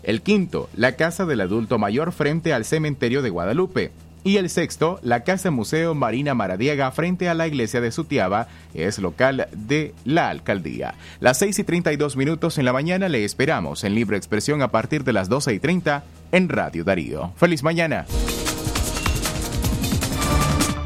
El 0.08 0.22
quinto, 0.22 0.70
la 0.74 0.92
Casa 0.92 1.26
del 1.26 1.42
Adulto 1.42 1.78
Mayor 1.78 2.12
frente 2.12 2.54
al 2.54 2.64
Cementerio 2.64 3.20
de 3.20 3.28
Guadalupe. 3.28 3.92
Y 4.24 4.38
el 4.38 4.48
sexto, 4.48 4.98
la 5.02 5.22
Casa 5.22 5.50
Museo 5.50 5.94
Marina 5.94 6.32
Maradiaga 6.32 6.90
frente 6.92 7.28
a 7.28 7.34
la 7.34 7.46
iglesia 7.46 7.82
de 7.82 7.92
Sutiaba, 7.92 8.48
es 8.72 8.98
local 8.98 9.48
de 9.52 9.92
la 10.06 10.30
alcaldía. 10.30 10.94
Las 11.20 11.36
6 11.40 11.58
y 11.58 11.64
32 11.64 12.16
minutos 12.16 12.56
en 12.56 12.64
la 12.64 12.72
mañana 12.72 13.10
le 13.10 13.22
esperamos 13.22 13.84
en 13.84 13.94
Libre 13.94 14.16
Expresión 14.16 14.62
a 14.62 14.68
partir 14.68 15.04
de 15.04 15.12
las 15.12 15.28
12 15.28 15.52
y 15.52 15.58
30 15.58 16.02
en 16.32 16.48
Radio 16.48 16.84
Darío. 16.84 17.34
¡Feliz 17.36 17.62
mañana! 17.62 18.06